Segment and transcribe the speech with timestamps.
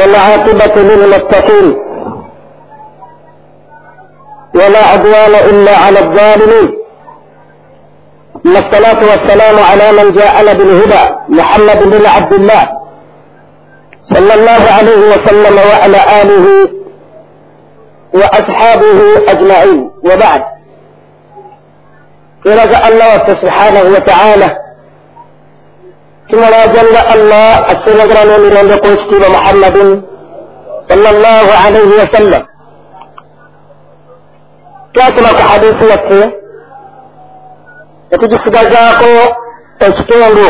[0.00, 1.76] والعاقبة للمتقين
[4.54, 6.76] ولا عدوان إلا على الظالمين
[8.44, 12.68] ثم الصلاة والسلام على من جاءنا بالهدى محمد بن عبد الله
[14.14, 16.68] صلى الله عليه وسلم وعلى آله
[18.14, 19.90] وأصحابه أجمعين.
[20.04, 20.42] وبعد
[22.46, 24.56] إرجع الله سبحانه وتعالى
[26.30, 29.88] kimulajanira allah asinzira n'emirembe kw'ekitiibwa muhammadin
[30.88, 32.42] salllah alaihi wasallam.
[34.94, 36.20] Twasoma ku hadisi yaffe
[38.10, 39.12] netugisigazaako
[39.86, 40.48] ekitundu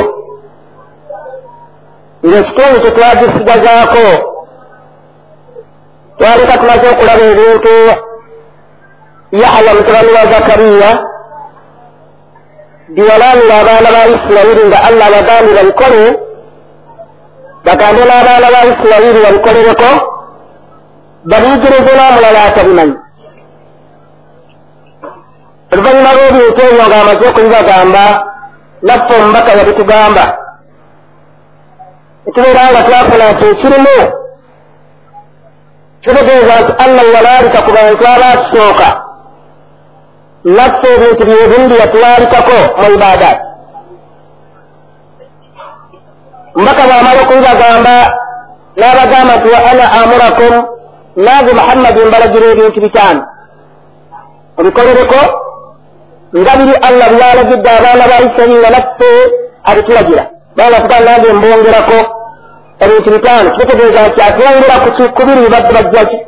[2.27, 4.07] ngaekitundu kyetwagisigazaako
[6.19, 7.75] twaleka tumaze okulaba ebintu
[9.43, 10.91] yalamu tabani wa zakariya
[12.95, 16.03] byewalamira abaana ba isirayiri nga allah abagambira bikole
[17.67, 19.91] bagambe n'abaana ba isirayiri babikolereko
[21.31, 22.97] babiyigirize n'omulala atabimanyi
[25.73, 28.05] oluvannyuma lw'ebintu ebyo ng'amaze okubibagamba
[28.87, 30.25] naffe omubaka yabitugamba
[32.29, 33.97] etubeera nga twafuna nti ekirimu
[36.03, 38.89] kitegeeza nti allah yalaalika ku bantu abatusooka
[40.45, 43.51] naffe ebintu byebimu byeyatulalikako mu ibaadaati
[46.57, 47.95] omubaka bw'amala okubibagamba
[48.79, 50.55] n'abagamba nti wa ana amurakum
[51.25, 53.23] naaze muhammadi mbalagira ebintu bitaano
[54.59, 55.21] obikolereko
[56.39, 59.11] nga biri allah byalagidde abaana ba isirayiri nga naffe
[59.71, 60.25] abitulagira
[60.57, 61.99] banga tuga nange mbongerako
[62.85, 64.77] ebintu bitaano kitegeeza nti atwongera
[65.17, 66.19] ku biri badde bajjaki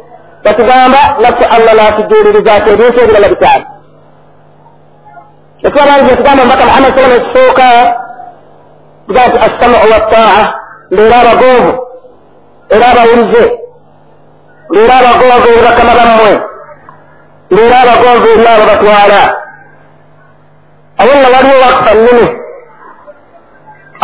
[0.44, 3.71] batugamba naffe allah natujuliriza ti ebintu ebirala bitaano
[5.66, 7.68] ekyabangi etugamba mubaka muhammad salama ekisooka
[9.06, 10.38] tugaa nti assamu wattaa
[10.90, 11.72] mbeera abagonvu
[12.74, 13.44] era abawulize
[14.70, 16.32] mbeera abagonvu eri bakama bammwe
[17.50, 19.20] mbeera abagonvu eri abo batwala
[21.00, 22.26] awo nga waliwo wakufa nnene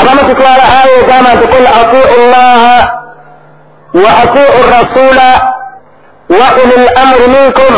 [0.01, 2.77] abamu tutwala aya egamba nti kul atiu llaha
[4.03, 5.29] wa atiu rasula
[6.39, 7.75] wa uli lamri minkum.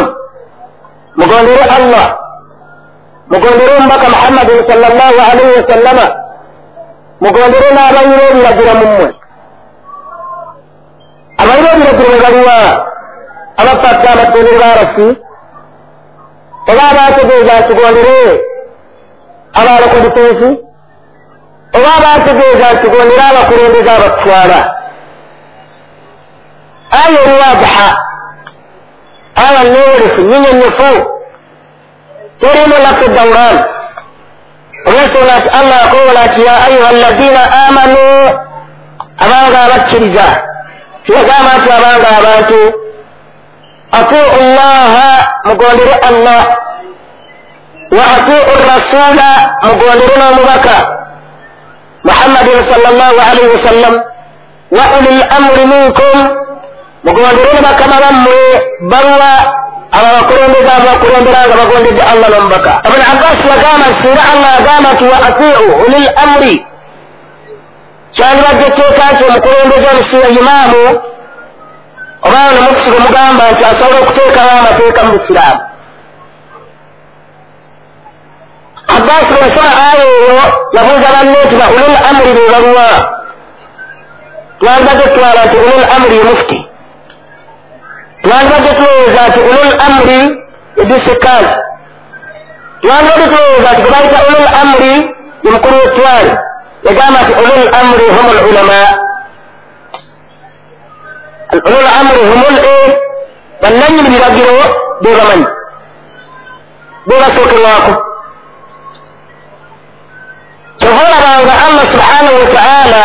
[1.17, 2.07] Mugondere allah
[3.31, 6.07] mugondere omubaka muhammadin sal llahu alaihi wasallama
[7.23, 9.07] mugondere n'abayira ebiragiro mummwe
[11.41, 12.57] abayira ebiragiro we baliwa
[13.61, 15.09] abafatta amatendere barasi
[16.71, 18.19] oba abategeeza ntugondere
[19.61, 20.49] abaloko difensi
[21.77, 24.59] oba abategeeza ntugondere abakulembeze abatutwala
[27.01, 27.89] aya eriwadiha
[29.45, 30.91] aya newolefu nyinyonyofu
[32.41, 33.57] terimu lafu dauran
[34.89, 38.05] olwensonga nti allah akowola nti ya ayuha allazina amanu
[39.25, 40.27] abanga abakkiriza
[41.05, 42.61] kibagamba nti abanga abantu
[43.93, 44.25] atiu
[44.57, 45.09] llaha
[45.45, 46.43] mugondere allah.
[47.91, 48.39] Wa atiu
[48.71, 49.31] rasula
[49.67, 50.77] mugondere n'omubaka
[52.07, 53.95] muhammadin sal llah alaihi wasallam
[54.77, 56.17] wa uli lamri minkum.
[57.05, 58.39] Mugondere ne bakama bammwe
[58.91, 59.33] baruwa
[59.97, 65.05] abo abakulembeze abakulembera nga bagondedde allah n'omubaka ibuni abbas yagamba nti singa allah agamba nti
[65.13, 66.55] wa atiu uli lamri
[68.15, 70.85] kyandibadde etteeka nti omukulembeze omusiya imaamu
[72.27, 75.63] oba ono mukusiga omugamba nti asobola okuteekawo amateeka mu busiraamu.
[78.97, 80.39] Abbas bwesoma aya eyo
[80.75, 82.89] yabuuza banne nti ba ulul amuri be baluwa?
[84.59, 86.70] Twandibadde tutwala nti ulul amuri mufuti
[88.23, 90.21] twandibadde tulowooza nti ulul amuri
[90.83, 91.57] edisikazi
[92.83, 94.93] twandibadde tulowooza nti gebayita ulul amuri
[95.45, 96.33] ye mukulu wetwali
[96.87, 98.81] yagamba nti ulul amuri hum lulama
[101.69, 102.77] ulul amuri humul e
[103.63, 104.53] bannanyini biragiro
[105.03, 105.47] bebamanyi
[107.07, 107.93] bebasookerwako
[110.79, 113.03] kyova olabanga allah subhanahu wataala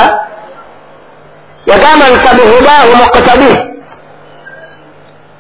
[1.66, 3.75] yagamba nti fabihudahu muqtabih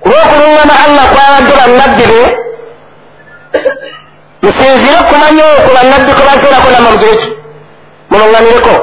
[0.05, 2.21] kuba okulungama allah kwabadde bannabbi be
[4.43, 7.27] musinzire okumanya okwo bannabbi kwe bateerako namamugeki
[8.09, 8.75] mulungamireko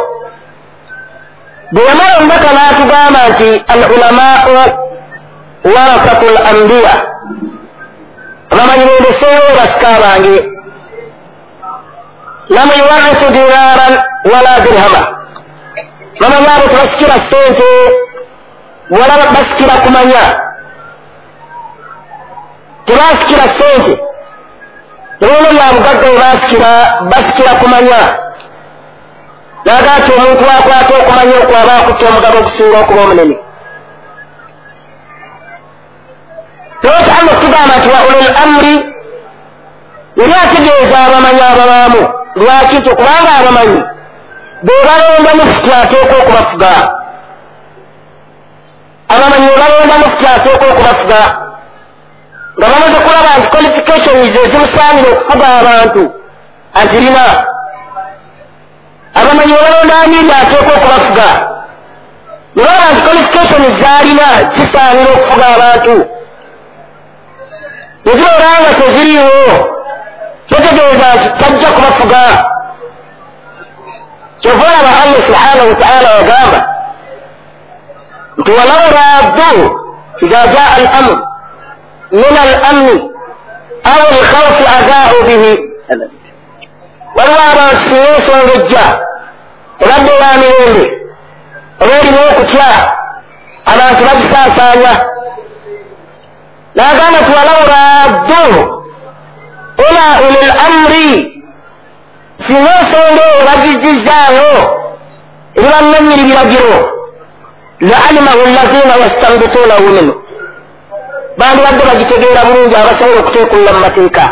[1.73, 4.57] bwe yamala omubaka n'atugamba nti al ulamau
[5.75, 6.95] warasatu l ambiya
[8.53, 10.37] abamanyi bendeseewo basika bange
[12.55, 13.95] lam yuwarisu dinaran
[14.33, 15.03] wala dirhama.
[16.21, 17.71] Bamanyi abo tebasikira sente
[18.91, 20.25] wala basikira kumanya
[22.87, 23.95] tebasikira sente.
[25.21, 26.19] Tebona bya bugagga bwe
[27.11, 28.03] basikira kumanya.
[29.65, 33.37] Naga nti omuntu wakwata okumanya okwaba akutta omugabo okusinga okuba omunene.
[36.83, 38.75] Lwaki allah okutugamba nti wa ulul amri?
[40.19, 42.03] Yali ategeeza abamanyi ababaamu
[42.37, 43.81] lwaki nti okubanga abamanyi
[44.65, 46.73] be balonda mufuti ateeka okubafuga?
[49.15, 51.42] Abamanyi be balonda mufuti ateeka okubafuga
[52.59, 56.03] nga bamaze kulaba nti qualifications ezimusaanire okufuga abantu.
[56.81, 57.25] Azirina
[59.19, 61.29] abamanyi be balonda amiri ateeka okubafuga.
[62.55, 65.95] Ne baba nti qualifications zaalina zisaanira okufuga abantu.
[68.05, 69.55] Nezibeera nga teziriiwo.
[70.49, 72.23] Kyetegeeza nti tajja kubafuga.
[74.41, 76.61] Kyova olaba allah subhanahu wataala yagamba
[78.39, 79.51] nti walau raddu
[80.21, 81.32] ida jaa al amr
[82.13, 82.97] min al amni
[83.93, 85.53] aw alkhawfi adaau bihi
[87.17, 88.85] waliwo abantu singa ensonga ejja
[89.83, 90.85] obadde owa mirembe
[91.83, 92.69] oba erimu okutya
[93.73, 94.93] abantu bagisaasaanya
[96.75, 98.45] nagamba nti walau raddu
[99.89, 101.09] ila uli l amri
[102.47, 104.53] singa ensonga eyo bagizizaayo
[105.57, 106.77] eri bannanyiri biragiro
[107.91, 110.15] laalimahu lazina yastambituunahu minhu
[111.39, 114.25] bandibadde bagitegeera bulungi abasobola okuteekulla mu mateeka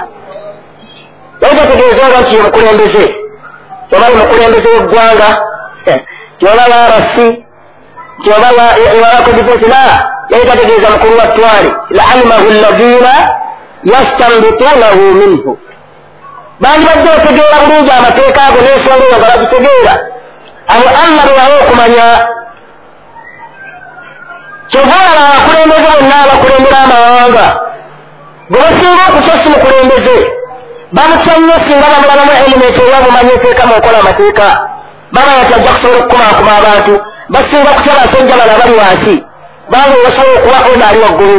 [1.41, 3.05] naye gategeeza oba nti yemukulembeze
[3.94, 5.29] oba yemukulembeze weggwanga.
[6.38, 7.44] Tioba warasi
[8.23, 8.49] tioba
[9.14, 9.82] wakodifensi la
[10.31, 13.12] naye gategeeza mukulu wa ttwale laalimahu lazina
[13.93, 15.58] yastambituunahu minhu.
[16.61, 19.94] Bandibadde bategeera bulungi amateeka ago n'ensonga eyo nga bagitegeera.
[20.73, 22.06] Abo allah bewawe okumanya
[24.70, 27.46] kyova olaba abakulembeze bonna abakulembera amawanga.
[28.50, 30.17] Bwe basinga okutya si mukulembeze
[30.93, 34.46] bamusanye singa bamulabamu elimenti eya bumanyi eteeka muokola amateeka.
[35.14, 36.93] Bamanya ti ajja kusobola okukumaakuma abantu
[37.32, 39.14] basinga kutya basajja bala bali wansi?
[39.70, 41.38] Banga basobola okuba ono ali waggulu.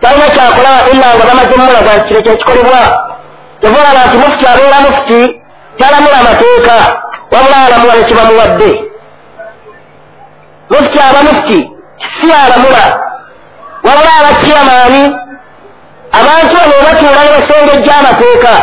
[0.00, 2.82] Talina kyakola illa nga bamaze mumulaga nti kino kyekikolebwa
[3.60, 5.20] kyova olaba nti mufuti abeera mufuti
[5.78, 6.76] talamula amateeka
[7.32, 8.70] wabula alamula nekibamuwadde
[10.70, 11.75] mufuti aba mufuti
[12.26, 12.84] si alamula
[13.84, 15.16] wabula abakiyamaani
[16.12, 18.54] abantu bano batuula ne basengejja amateeka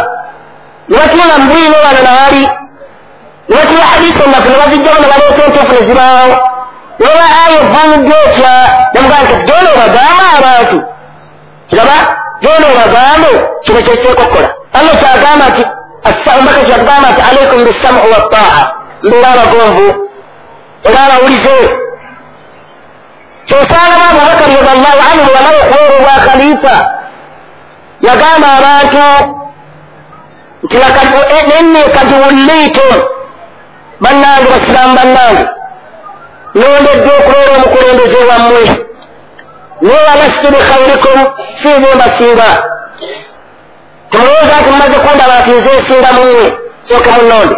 [0.90, 2.44] ne batuula mu bwino wano nawali
[3.50, 6.36] ne batuula hadisi ennaku ne bazijjamu ne baleeta entuufu ne zibaawo.
[7.00, 8.54] Ne baba aya evvuumuddwa etya
[8.94, 10.78] nemugaa nti genda obagamba abantu.
[11.70, 11.98] Kiraba
[12.42, 13.32] genda obagambe
[13.64, 14.50] kino kyekiteeka okukola.
[14.78, 15.64] Allah kyagamba nti
[16.32, 18.60] omubaka kyagamba nti alaikum bisamu wattaa
[19.04, 19.88] mbeera abagonvu
[20.84, 21.56] era abawulize
[23.48, 26.76] kyosangamu abubakar radiallahu anhu walawo okuweera obwa khalifa.
[28.08, 29.06] Yagamba abantu
[30.64, 30.78] nti
[31.50, 32.96] nenne kati wulliitum
[34.02, 35.44] bannange basiraamu bannange
[36.56, 38.64] nondedde okubeera omukulembeze wammwe
[39.82, 41.20] newalastu bikhairikum
[41.60, 42.50] siibe mbasinga
[44.10, 46.46] temulowooza nti mumaze kundaba nti nze nsinga mummwe
[46.88, 47.56] sooke munonde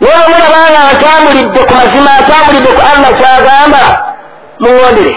[0.00, 3.82] naye omulabanga atambulidde ku mazima atambulidde ku allah kyagamba
[4.60, 5.14] muwondere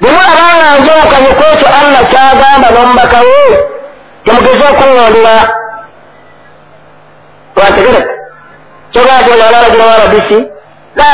[0.00, 3.42] bwe mulabanga njawukanye ku ekyo allah kyagamba n'omubaka we
[4.24, 5.34] temugeze okuŋŋondera
[7.58, 8.00] wategere
[8.92, 10.30] kyogaa ti olalagira wa rbc
[10.98, 11.12] la.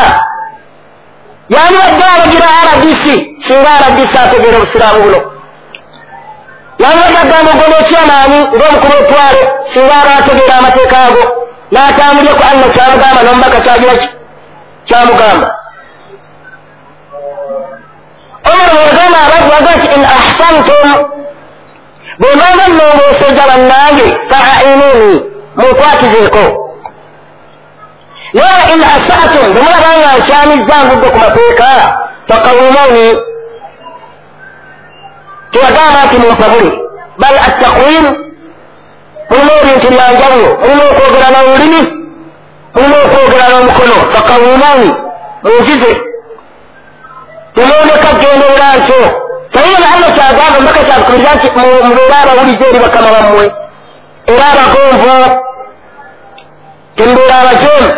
[1.54, 3.04] Yani badde alagira rbc
[3.46, 5.20] singa rbc ategeera obusiraamu buno.
[6.82, 11.22] Yani badde agamba ogona ekyamaanyi ng'omukulu otwale singa aba ategeera amateeka ago
[11.72, 14.08] n'atambulye ku allah kyamugamba n'omubaka kyagira ki?
[14.88, 15.46] Kyamugamba
[18.50, 20.88] omar wagamba abantu baga nti in ahsantum
[22.18, 25.12] bwe mbanga nnongooseza bannange faainuni
[25.56, 26.44] munkwatizeeko
[28.34, 31.68] naye in asatum bwe mulabanga nkyamizza ngudde ku mateeka
[32.28, 33.06] fakawumuni
[35.50, 36.70] tewagamba nti mumpabule
[37.20, 38.04] bal attaqwim
[39.30, 41.80] mulimu ebintu byanjawulo mulimu okwogera n'olulimi
[42.74, 44.90] mulimu okwogera n'omukono fakawumuni
[45.42, 45.90] munzize
[47.54, 49.00] temwoneka genderera ntyo
[49.54, 51.46] naye nga allah kyagamba mbaka kyabukubiriza nti
[51.86, 53.44] mubeere abawulize eri bakama bammwe
[54.32, 55.12] era abagonvu
[56.96, 57.88] temubeera abajeemu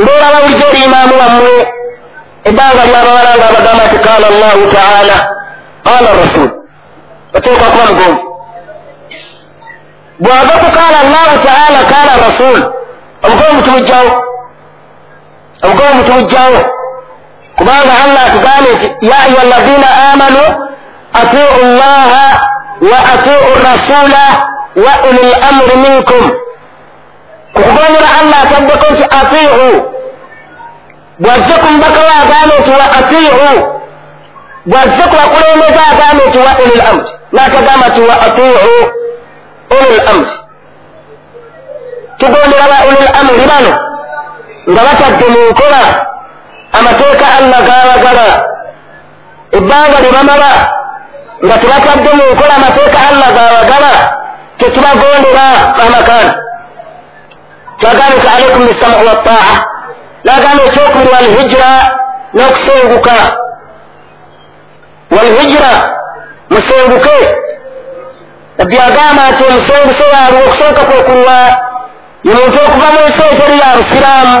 [0.00, 1.52] mbeera abawulize eri imaamu wammwe
[2.48, 5.16] ebbanga lyabawala nga abagamba nti qala allahu taala.
[5.86, 6.48] Qala rasul.
[7.36, 8.22] Oteekwa kuba mugonvu
[10.22, 12.58] bwava ku qala allahu taala qala rasul?
[13.24, 14.10] Obugonvu tubujjawo
[15.64, 16.58] obugonvu tubujjawo
[17.56, 20.42] kubanga allah atugambye nti ya ayuha alladina amanu
[21.20, 22.26] atiu llaha
[22.90, 24.24] wa atiu rasula
[24.84, 26.24] wa uli lamri minkum
[27.58, 29.68] okugondera allah ataddeko nti atiu
[31.22, 33.74] bwazze ku mubaka we agambe nti wa atiu
[34.70, 38.58] bwazze ku bakulembeze agambe nti wa uli lamri n'atagamba nti wa atuu
[39.76, 40.32] uli lamri
[42.18, 43.72] tugondera ba uli lamri bano
[44.70, 45.82] nga batadde mu nkola
[46.78, 48.28] amateeka allah gabagala
[49.58, 50.52] ebbanga lye bamala
[51.44, 53.92] nga tebatadde mu nkola amateeka allah gabagala
[54.58, 55.46] tetubagondera
[55.84, 56.32] amakana
[57.78, 59.54] twagambe nti alaikum bisamu wataa
[60.24, 61.70] nagamba ekyokubiri walhijira
[62.34, 63.16] n'okusenguka.
[65.10, 65.72] Walhijira
[66.50, 67.18] musenguke.
[68.58, 71.38] Nabbi agamba nti omusenguse yaalwe okusooka kwekulwa
[72.24, 74.36] ye muntu okuva mu nsi eteri ya busiraamu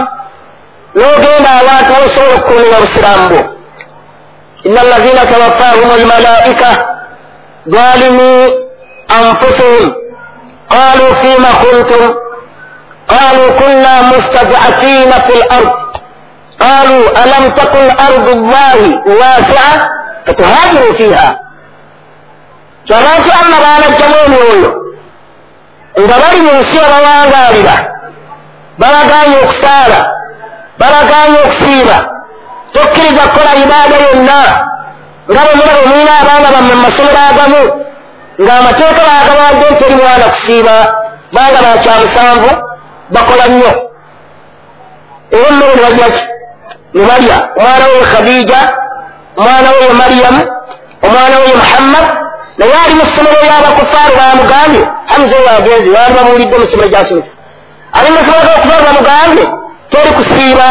[0.96, 3.42] n'ogenda abantu bosobola okukuumira obusiraamu bwo
[4.64, 6.70] ina allazina tawaffahum almalaika
[7.66, 8.32] zalimi
[9.18, 9.92] anfusihim
[10.74, 12.04] qalu fima kuntum
[13.06, 15.70] qalu kunna mustadafina fi lard
[16.58, 19.68] qalu alam takun ardu llahi wasia
[20.26, 21.28] fatuhajiru fiha
[22.84, 24.70] kyabantu allah banajjamu emyoyo
[26.00, 27.76] nga bali mu nsi abawangaalira
[28.78, 30.00] balaganye okusaala
[30.78, 31.96] balaganye okusiiba
[32.72, 34.38] tokkiriza kukola ibaada yonna.
[35.30, 37.62] Nga bwe mulaba mulina abaana bamme mu masomero agamu
[38.42, 40.76] ng'amateeka baagawadde nti eri mwana kusiiba
[41.34, 42.50] banga bakyamusanvu
[43.14, 43.72] bakola nnyo.
[45.34, 46.22] Era emmere nebalyaki
[46.94, 48.60] ne balya omwana we ye khadija
[49.36, 50.42] omwana we ye mariyamu
[51.02, 52.06] omwana we ye muhammad
[52.58, 57.30] naye ali mu ssomero ly'abakufaaru bamugambye hamuza oyo agenze baali babuulidde mu ssomero gyasomesa
[57.96, 59.44] ali mu ssomero ly'abakufaaru bamugambye
[59.94, 60.68] teri kusiiba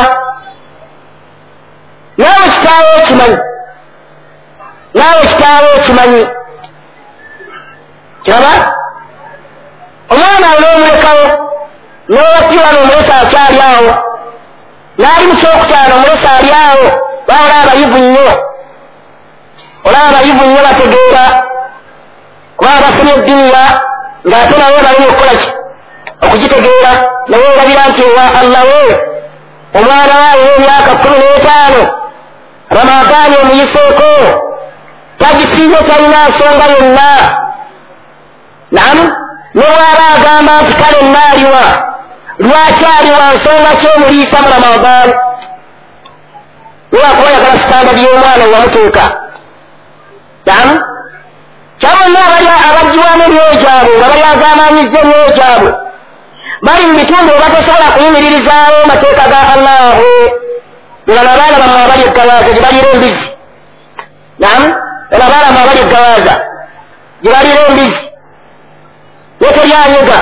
[2.18, 3.38] naawe kitaawo okimanyi
[4.94, 6.22] naawe kitaawo okimanyi
[8.24, 8.54] kiraba
[10.12, 11.26] omwana awo n'omulekawo
[12.12, 13.92] n'owappiwa n'omulesa akyali awo
[15.00, 16.86] n'ali mu kyokutaano omulesa ali awo
[17.28, 18.28] baola abayivu nnyo
[19.88, 21.24] olaba abayivu nnyo bategeera
[22.58, 23.64] kubanga bafunye eddunya
[24.28, 25.50] ng'ate naye balina okukola ki.
[26.24, 26.92] Okugitegeera
[27.30, 29.13] naye olabira nti ewa allah we
[29.80, 31.82] omwana waawe w'emyaka kumi n'etaano
[32.76, 34.10] ramadaani omuyiseeko
[35.20, 37.10] tagisiibye talina nsonga yonna
[38.76, 39.04] namu
[39.56, 41.64] nobwaba agamba nti kale naaliwa
[42.40, 45.14] lwaki aliwa nsonga kyomuliisa mu ramadaani
[46.92, 49.04] niwakuba yagala sitandadi y'omwana wewamuteeka
[50.46, 50.74] namu
[51.80, 55.72] kyabonna abali abagibwamu emyoyo gyabwe nga bali agamanyiza emyoyo gyabwe
[56.66, 60.08] bali mu bitundu webatasobola kuyimiririzaawo mateeka ga allahu
[61.10, 63.26] olaba abaana bamwe abali eggawaaza gye balira embizi
[64.40, 64.68] namu
[65.14, 66.34] olaba abaana abali eggawaaza
[67.22, 68.02] gye balira embizi
[69.42, 70.18] ne teryanyiga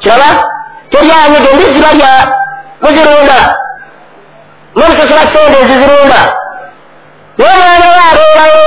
[0.00, 0.28] kiraba?
[0.90, 2.12] Teryanyiga embizi balya
[2.82, 3.38] muzirunda.
[4.76, 6.20] Mumusasula sente ezizirunda.
[7.38, 8.66] Naye omwana we abeerawo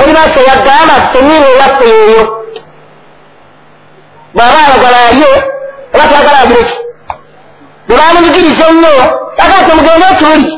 [0.00, 2.22] ebibasa yagamba teniina eyaffe yeeyo
[4.34, 5.30] bw'aba ayagala alye
[5.94, 6.76] oba twagala agire ki
[7.88, 8.94] bwe bamunyigiriza ennyo
[9.38, 10.50] yagaa temugende etuli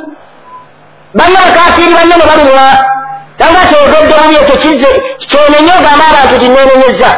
[1.16, 2.66] banne bakafiiri banne ne balumwa
[3.38, 4.90] tanga kyogedde bubi ekyo kize
[5.30, 7.10] kyonenye ogamba abantu ti nenenyeza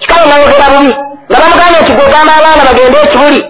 [0.00, 0.92] kikale nayogera bubi
[1.30, 3.40] nga bamugambye nti gwegamba abaana bagende ekibuli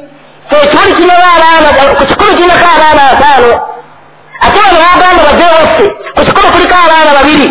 [0.48, 3.50] so ekibuli kineko abaana ku kikulu kineko abaana ataano
[4.44, 7.48] ate bano bagamba bave waffe ku kikulu kuliko abaana babiri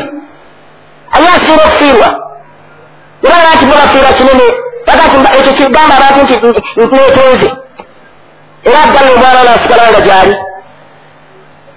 [1.13, 2.09] ani asinga okufiirwa
[3.21, 4.45] nebala nti mubafiira kinene
[5.37, 6.35] ekyo kigamba abantu nti
[6.95, 7.47] netonze
[8.67, 10.35] era addala omwana nasigala nga gyali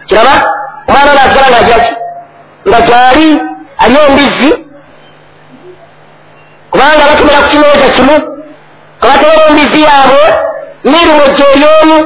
[0.08, 0.34] kiraba
[0.88, 1.92] omwana nasigala nga jaki
[2.68, 3.28] nga gyali
[3.82, 4.50] ali embizi
[6.70, 8.16] kubanga batumira ku kimeeza kimu
[9.00, 10.24] kabatera embizi yaabwe
[10.84, 11.96] nirimu gyeryonu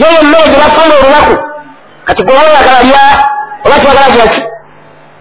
[0.00, 1.34] yeyo emmere gye bafuna olunaku
[2.06, 3.02] kati gwe wayagala lya
[3.64, 4.42] oba tiwagala gyaki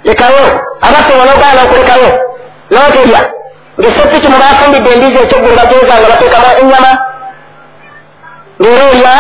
[0.04, 0.42] lekayo
[0.82, 2.29] abaffe wanogaana okulekayo
[2.72, 3.22] noterya
[3.80, 6.92] ngaesepiki mubafumbidde embizi ekyoggulu bateeza nga bateekamu ennyama
[8.62, 9.16] ngaera olya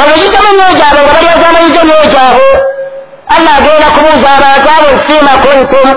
[0.00, 2.48] abayigamu emyoyo gyabwe nga balyazamanyiza emyoyo gyabwe
[3.34, 5.88] allah agenda kubuuza abantu abo nsiima kuntum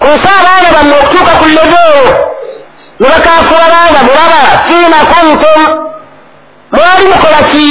[0.00, 2.04] kunsi abaana bamme okutuuka ku leveewo
[3.00, 5.60] ne bakafuula baana mulaba siima kuntum
[6.74, 7.66] mwali mukola ki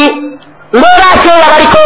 [0.78, 1.86] mbeera akeera baliko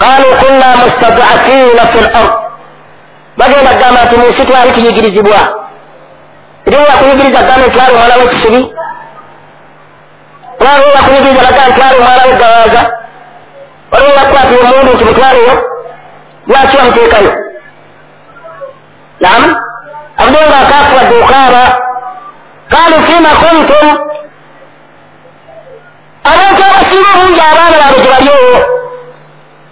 [0.00, 2.41] qaalu kunna mustadafina fi lard
[3.42, 5.40] bagenda kugamba nti mu nsi twali tuyigirizibwa
[6.66, 8.60] eriwola kuyigiriza kugamba nti twali omwana wekisubi
[10.60, 12.82] olwalola kuyigiriza baga nti twali omwana wegawaza
[13.94, 15.54] olwola kukwatira omundu nti mutwaleyo
[16.48, 17.32] lwaki bamuteekayo
[19.22, 19.42] nam
[20.20, 21.62] abudde nga akafuwadde okaaba
[22.72, 23.86] kaalu fima kuntum
[26.32, 28.58] abantu abasinga obungi abaana baabwe gye baliowo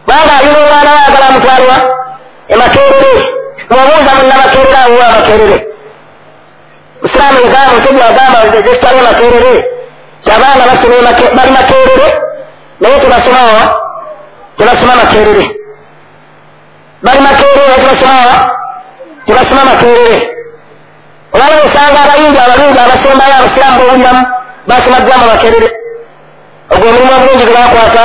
[0.09, 1.77] banga ayina omwana we agala mutwalwa
[2.53, 3.13] emakerere
[3.71, 5.57] obuuza munnabakerere awowe amakerere
[7.03, 9.53] musiraamu egamba otebi agamba zekitwalya makerere
[10.35, 10.63] abaana
[11.37, 12.07] bali makerere
[12.81, 13.63] naye tebasomawa
[14.59, 15.45] tebasoma makerere
[17.05, 18.35] bali makerere naye tebasomawa
[19.27, 20.17] tebasoma makerere
[21.35, 24.23] olaba osanga abayingi abalungi abasembayo abasiraamu bowuliramu
[24.69, 25.69] basomaddwamu makerere
[26.73, 28.05] ogwo omulimu obulungi gwe bakwata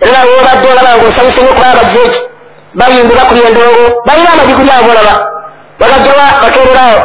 [0.00, 2.20] era nawe obadde olaba ngaosanyuse nyo kuba abajjeeki
[2.74, 5.14] bayimbira ku lyendongo balina amadiguli abo olaba
[5.80, 6.98] bagajjawa bakererawo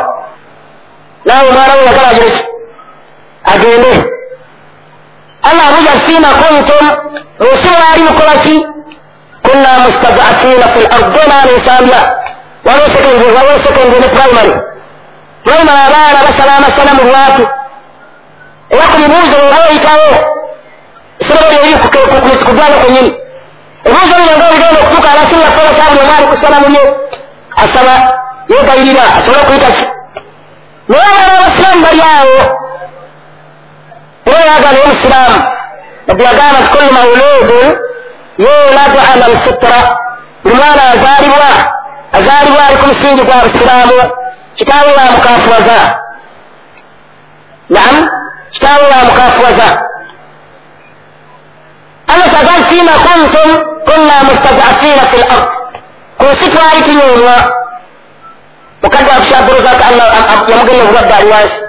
[1.26, 2.44] naawe omwana we yagala agireki
[3.52, 3.92] agende.
[5.48, 6.86] Allah abuja fima kuntum.
[7.40, 8.56] Munsi waali mukolaki
[9.46, 12.02] kunna mustadafina fi lardi nanisambya
[12.66, 14.54] waliwo secondary waliwo secondary ne primary.
[15.44, 17.44] Primary abaana basala amasana mu lwatu
[18.70, 20.10] era ku mibuuzo nga weyitawo
[21.20, 21.78] esomero lyeri
[22.46, 23.12] kugwana kwenyini
[23.86, 26.84] bino nga bigenda okutuuka abasinga fola kyabuli omwali kusala mulyo
[27.64, 27.94] asaba
[28.52, 29.86] yegayirira asobole okuyitaki
[30.90, 32.40] naye abaana abasiraamu bali awo
[34.26, 35.38] era yagana omusiraamu
[36.08, 37.68] nabbi yagamba ti kullu mauludun
[38.44, 39.80] yuladu ala lfitra
[40.44, 41.50] buli mwana azaalibwa
[42.18, 43.98] azaalibwa ali ku musingi gwa busiraamu
[44.56, 45.78] kitaawe wamukafuwaza
[47.70, 47.96] naam
[48.54, 49.68] kitaawe wamukafuwaza
[52.12, 55.46] allah tagal fima kuntum kunna mustadafina fi lard
[56.18, 57.36] ku nsi twali tunyonywa
[58.82, 60.08] mukadde wakushaburuzaka allah
[60.50, 61.60] yamugenda obulwadde ali wansi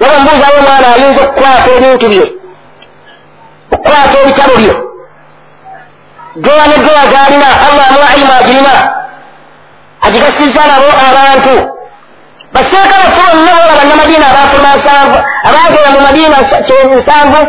[0.00, 2.24] naye omubuuzawo omwana ayinza okukwata ebintu bye
[3.72, 4.74] okukwata ebitabo byo
[6.44, 8.74] gowa ne gowa galina allah amuwa ilimu agirina
[10.06, 11.54] agigasiza nabo abantu
[12.52, 16.36] baseeka bafe bonna bola bannamadiina abafuna nsanvu abagenda mu madiina
[17.00, 17.40] nsanvu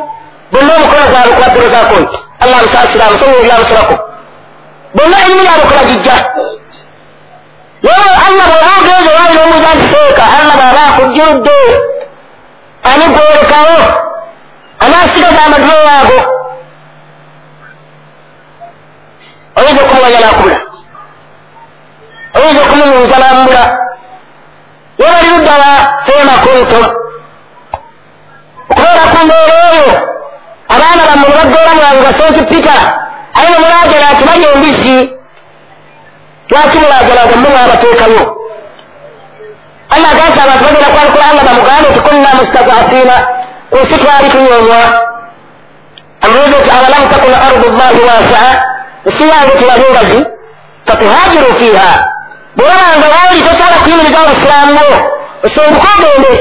[0.51, 3.95] bonna omukono gwabwe kubaperezako nti allah amusasira amusonyi ebyamusulako
[4.95, 6.15] bonna irimu yabwe kubagijja
[7.83, 11.57] naye allah bwoba ogenze waali n'omuza ntiseeka allah bwaba akujjuludde
[12.89, 13.77] ani gwolekawo
[14.83, 16.19] anaasigaza amadulo waago
[19.57, 20.57] oyinza okumuwanya nakubula
[22.37, 23.63] oyinza okumunyunza namubula
[24.97, 25.71] naye bali luddawa
[26.05, 26.85] fema kuntum
[28.69, 30.10] okubeera ku mbeera eyo
[30.75, 32.75] abaana bammwe nebaggola mwange basonki pita
[33.37, 34.95] aye nemulajala ati balya embisi
[36.49, 38.23] lwaki mulajalaga mmwe mwabateekayo
[39.93, 43.15] allah aganti abantu bagenda kwalukula allah bamugambe nti kunna mustadafina.
[43.71, 44.81] Ensi twali tunyonywa
[46.21, 48.53] amubuuza nti awalamu takuna ardu llahi wasaa
[49.05, 50.19] ensi yange tiyali ngazi
[50.85, 51.91] fatuhajiru fiiha
[52.55, 54.87] bwolabanga waali tosobola kuyimiriza abasiramu bo
[55.45, 56.33] osonguka ogende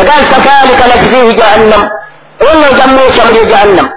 [0.00, 1.82] aganti fakadhalika najzihi jahannam
[2.48, 3.88] olwo njamwekya muli jahannam.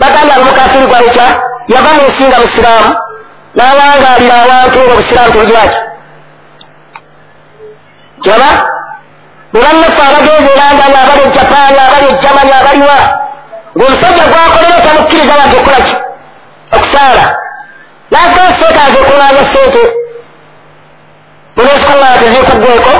[0.00, 1.26] Bagamba abamukafiri gwayekya
[1.68, 2.92] yava mu nsi nga musiraamu
[3.56, 5.78] n'awangalira abantu nga obusiraamu tebugiraki
[8.22, 8.50] kiraba
[9.52, 12.98] bwe bannaffe abagenzi eranga ngaabali ejapaani abali ejamani abaliwa
[13.76, 15.94] ng'omusajja gwakolera tamukkiriza wadde okukolaki
[16.74, 17.24] okusaala
[18.12, 19.82] nagaa seetaaga okuŋŋaanya sente
[21.56, 22.94] muneesikolaa teziikuggweko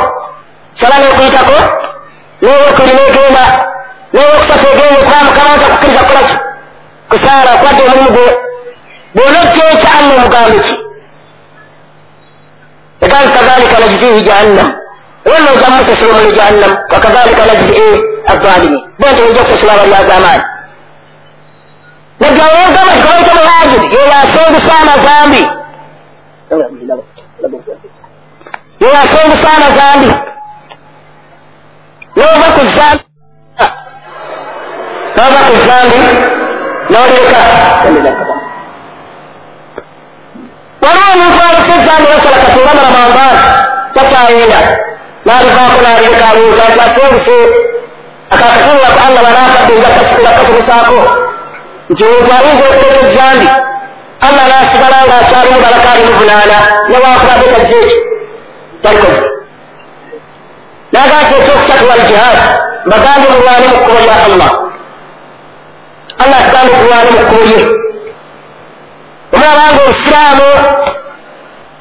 [0.79, 1.59] sala n'okuyitako
[2.43, 3.45] n'ewokuli n'egenda
[4.13, 6.37] n'ewokusatu egenda okuba mukama ntakukkiriza kukolaki
[7.11, 8.27] kusaala okwadde omulimu gwe
[9.15, 10.75] bw'onojja allah omugambe ki
[13.05, 14.69] egambi kadhalika najzihi jahannam
[15.27, 17.75] wonna ojamu kusasula omuli jahannam wakadhalika najzi
[18.33, 20.45] azalimi bonti ojja kusasula abali azamaani
[22.21, 25.43] nagyawegamba tikabaita muhajiri yeyasengusa amazambi
[28.81, 30.11] yeyasengusa amazambi
[32.17, 33.12] nova ku zambi
[35.17, 36.01] nova ku zambi
[36.93, 37.41] noleka
[40.83, 43.41] waliwo omuntu alese ezambi basala kasinga mulamambaani
[43.95, 44.61] takyayenda
[45.27, 47.37] nalivaako nalireka abuuza nti asenguse
[48.33, 50.99] akakatunulaku allah banakadde ngakasimusaako
[51.91, 53.49] nti omuntu ayinza okuleka ezambi
[54.27, 56.59] allah nasigala nga akyalimu balakaali muvunaana
[56.91, 58.01] newakulabe tajja ekyo
[58.83, 59.23] talikoze
[60.93, 62.39] naga nti ekyokusatu wal jihad
[62.87, 64.51] mbagambe mulwane mu kkubo lya allah
[66.19, 67.61] allah atugambe tulwane mu kkubo lye
[69.33, 70.49] omulabanga obusiraamu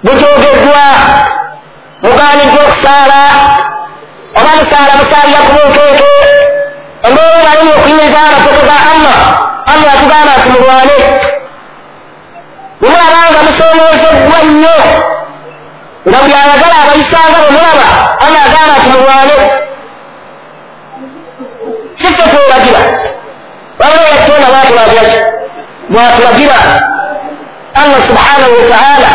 [0.03, 0.85] bujogeddwa
[2.03, 3.21] muganiddwa okusaala
[4.39, 6.11] oba musaala musaalira ku bunkeeke
[7.07, 9.17] embeera balimu okuyimiriza amateeka ga allah
[9.71, 10.97] allah atugamba nti mulwane
[12.81, 14.77] bwemulabanga musomoozeddwa nnyo
[16.07, 17.87] nga buli ayagala abayisanga bwemulaba
[18.25, 19.35] allah agamba nti mulwane
[23.81, 25.19] wabula yattona bwatulagiraki
[25.89, 26.59] bwatulagira
[27.81, 29.11] allah subhanahu wataala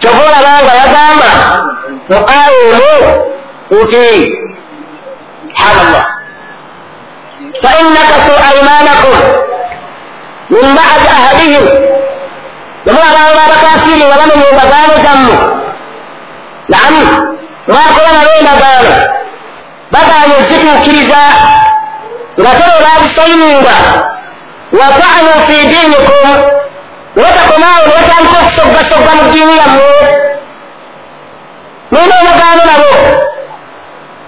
[0.00, 1.30] kyova olabanga yagamba
[2.08, 2.94] mu aya emu
[3.82, 4.46] nti
[5.66, 6.04] subhanallah.
[7.62, 9.16] Fain nakasu aimanakum
[10.50, 11.64] min badi ahadihim.
[12.86, 15.36] Nemulabanga abakafiri nga bamenya endagaano zammwe
[16.70, 17.02] namu
[17.68, 18.92] mwakola nabo endagaano
[19.92, 21.20] bagaanye okituukiriza
[22.40, 23.76] nga tolo babisaininga
[24.80, 26.28] wataanu fi diinikum
[27.16, 29.88] wetakomaawo nebatandika okusoggasogga mu ddiini yammwe
[31.92, 32.92] nina endagaano nabo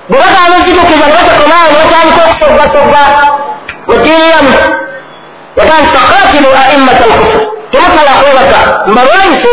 [0.08, 3.02] bwe bagaana okituukiriza nebatakomaawo nebatandika okusoggasogga
[3.88, 4.60] mu ddiini yammwe
[5.58, 8.58] yagaa nti fakatilu aimmata alkufur temutala kwebaka
[8.90, 9.52] mbalwanyise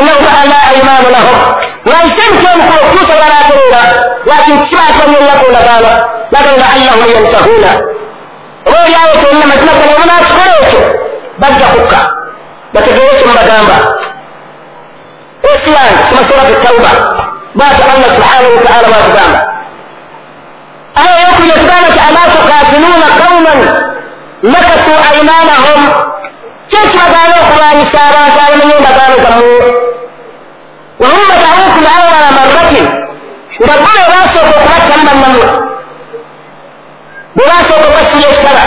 [0.00, 1.38] innahum ala aimanu lahum
[1.86, 3.82] lwanyise emiti omukulu okutuusa balaterera
[4.30, 5.92] lakin kibatomyenyako ndagaano
[6.32, 7.70] lakin laallahum yantahuna
[8.66, 10.82] oba olyawo kyonna mazima gano omunakikola ekyo
[11.40, 12.00] bajja kukka
[12.74, 13.76] bategeere ekyo mubagamba
[15.52, 16.92] esiyan sima surat tauba
[17.54, 19.40] bwati allah subhanahu wataala bwatugamba
[21.00, 23.60] aya yokuli etugamba ti ala tukatiluuna qauman
[24.52, 25.80] nakasu aimanahum
[26.70, 29.52] kyekibagaana okulwanyisa abantu abamenya endagaano zammwe
[31.02, 32.86] wahum badaukum awala marratin
[33.62, 35.73] nga ggwe basooka okubattamu bannamwe bwe
[37.36, 38.62] basooka okwasula ekitala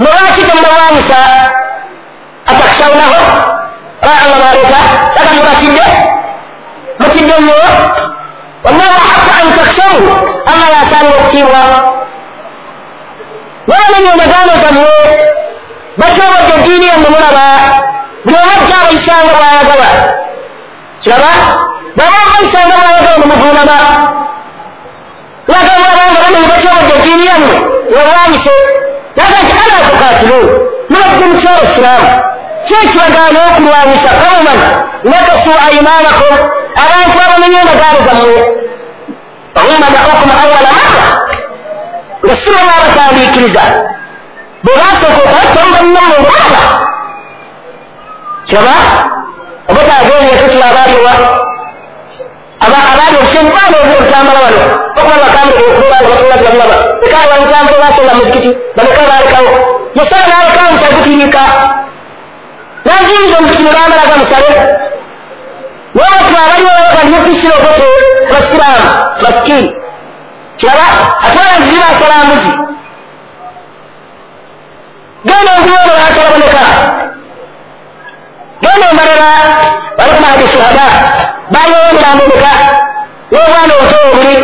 [0.00, 1.18] mulwaki temubawanyisa
[2.46, 3.20] atakusawunaho
[4.02, 4.80] allah baleeta
[5.20, 5.84] aga mubatidde
[7.00, 7.54] mutidde nnyo
[8.64, 10.00] wallahu haqa an takshawu
[10.50, 11.60] allah yasaanira okutiibwa
[13.68, 14.92] nabamenya endagaano zammwe
[16.00, 17.44] batobodde eddiini yammwe mulaba
[18.24, 19.88] buli omu ajja abayisanga bwayagala
[21.02, 21.32] kiraba
[21.96, 23.76] bwaba abayisanga bwayagala nemuvuunama
[25.48, 28.54] lwagamulabanga bamenye batobodde eddiini yammwe wewanyise
[29.16, 30.40] naga nti ala tukatilu
[30.90, 32.08] mubadde mukyalo isiraamu
[32.66, 34.60] kyekibagaana okulwanyisa kauman
[35.10, 36.34] nakasu aimanakum
[36.84, 38.36] abantu abamenye endagaano zammwe
[39.56, 41.06] wahum badaukum awala mara
[42.24, 43.62] nga sibona abatandiikiriza
[44.64, 46.60] bwe basooka okubattamu bannamwe ngaaba
[48.46, 48.76] kiraba
[49.70, 51.12] obutaageenyeko abaaliwa
[52.64, 54.60] abaali obusenyi baana obu obutambala wano
[54.98, 59.50] okuba bakambire okubaanga batulagalaba ekaawa bamutambire basonga muzikiti baleka balekawo
[59.96, 61.42] yesala nalekawo mutagutiriika
[62.86, 64.50] naziyinza omuzikiti nebambalaga musale
[65.96, 67.86] nobatu abaliwo balimukisira okote
[68.30, 68.88] basiraamu
[69.22, 69.70] masikini
[70.58, 70.86] kiraba
[71.24, 72.52] atwala nziri basalambuzi
[75.26, 76.64] genda ongulono basalaboneka
[78.62, 79.30] genda omalala
[79.98, 80.86] balikumahadi shuhada
[81.54, 82.52] bayongeramboneka
[83.32, 84.36] n'obwana obuto obuli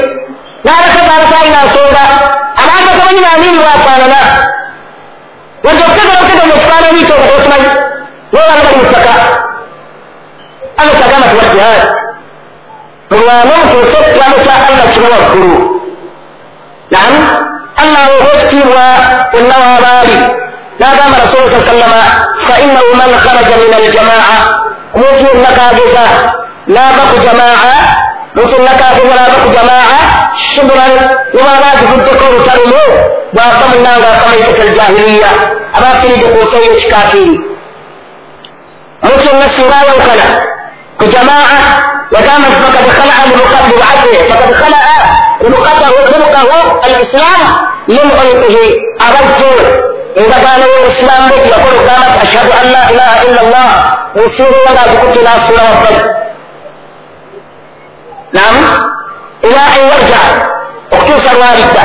[0.65, 2.03] n'abasajja abatalina nsonga
[2.63, 4.21] abantu batamanyi naamini bwafaanana
[5.65, 7.69] wadde okutegera okutegera mu kifaananyi kyo okimanyi
[8.33, 9.15] nobanga bali mu ttaka
[10.81, 11.87] allah kyagamba tiwa jihaadi
[13.11, 15.51] mulwane mutuuse ekiramu kya allah kiba waggulu
[16.93, 17.15] naam
[17.83, 18.85] allah olwekitiibwa
[19.33, 20.17] wenna waabaali
[20.83, 22.01] n'agamba rasulu sa sallama
[22.47, 24.39] fainahu man kharaja min aljamaa
[24.97, 26.05] omuntu yenna kageza
[26.75, 27.75] naava ku jamaa
[28.35, 30.01] muntu yenna kageza naava ku jamaa
[30.51, 30.93] shiburan
[31.35, 32.83] nibwaba azivuddeko olutalumu
[33.35, 35.31] bwafa munanga akamaitata aljahiliya
[35.77, 37.35] abafiridde ku nsi ey'ekikafiri
[39.05, 40.27] omuntu yenna singa ayawukana
[40.99, 41.59] ku jamaa
[42.15, 44.99] yagamba nti fakad khalaa libacathe fakad khalaa
[45.47, 47.41] ribqatahu ribqahu alislam
[47.89, 48.65] min unqihi
[49.07, 49.53] abajje
[50.21, 53.73] endagaano y'obusiraamu bwe yakola okugamba nti ashhadu an la ilaha illa llah
[54.15, 56.01] nsingawo nga azikutte n'asuula wabbali
[58.37, 58.55] nam
[59.49, 60.21] ila an yarja
[60.93, 61.85] okutuusa lwalidda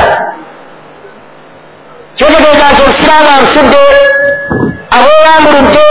[2.16, 3.82] kyotegeeza nti obusiraamu abusudde
[4.96, 5.86] abweyambuludde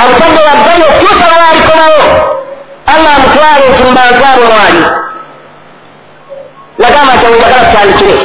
[0.00, 2.02] abutadde wabbali okutuusa lwalikomawo
[2.92, 4.82] allah amutwale nti mbanzaabo mwali
[6.78, 8.16] nagamba nti aweyagala tutandikire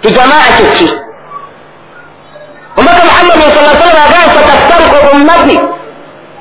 [0.00, 1.01] ti jamaa kyeki
[2.76, 5.56] omubaka muhammadin sa sallam agaa sataftariku ummati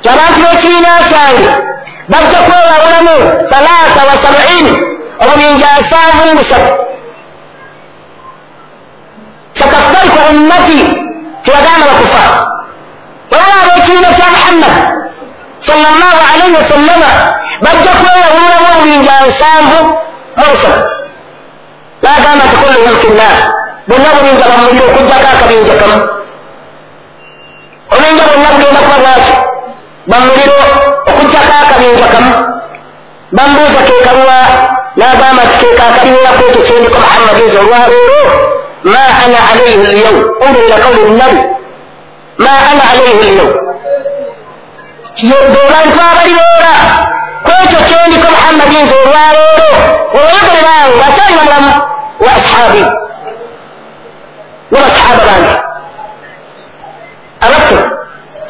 [0.03, 1.49] kyabantu bekibiina kyange
[2.11, 3.15] bajja kwewabulamu
[3.51, 4.73] salaasa wa sabuini
[5.23, 6.71] obubinja nsanvu musatu
[9.59, 10.79] sataftariku ummati
[11.43, 12.23] tibagamba bakufa
[13.31, 14.73] olaba abekibiina kya muhammad
[15.67, 17.11] sallallahu alaihi wasallama
[17.65, 19.79] bajja kwewabulamu obubinja nsanvu
[20.37, 20.81] musatu
[22.03, 23.35] bagamba nti kulluhum finnar
[23.87, 25.97] bonna buyinza bamuliro okugjako akabinja kamu
[27.93, 29.33] obuyinza bwonna bugenda kuba bwaki
[30.09, 30.57] bamuliro
[31.09, 32.31] okugjako akabinja kamu
[33.35, 34.39] bambuuza kekaluwa
[34.95, 38.23] nagamba nti keka akaliweraku ekyo kyendiko muhammadinza olwaleero
[38.93, 41.41] ma ana alaihi lyaum undira kauli nabi.
[42.43, 43.51] Ma ana alaihi lyaum
[45.53, 46.73] bebantu abalibeera
[47.45, 49.69] kwekyo kyendiko muhammadi nze olwaleero
[50.17, 51.71] olwogererawo ngakyali bamulamu
[52.25, 52.83] wa ashaabi
[54.71, 55.53] ne basahaba bange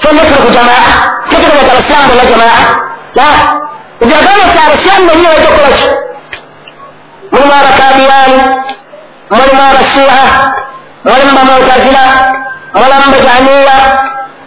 [0.02, 0.84] fenna tuli ku jamaa
[1.30, 2.58] tetegeeza abasiraamu bonna jamaa
[3.18, 3.28] la
[4.04, 5.88] ebyagamba ti abasiraamu bennyini bajja kukolaki
[7.32, 8.40] mulimu abakadiyani
[9.36, 10.24] mulimu abasiiha
[11.06, 12.04] mulimu bamutazila
[12.74, 13.76] mulimu bajaniya